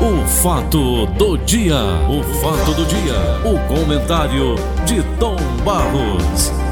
O 0.00 0.26
fato 0.26 1.06
do 1.06 1.36
dia. 1.38 1.76
O 2.08 2.22
fato 2.40 2.72
do 2.72 2.84
dia. 2.86 3.14
O 3.44 3.58
comentário 3.68 4.54
de 4.84 5.02
Tom 5.18 5.36
Barros. 5.64 6.67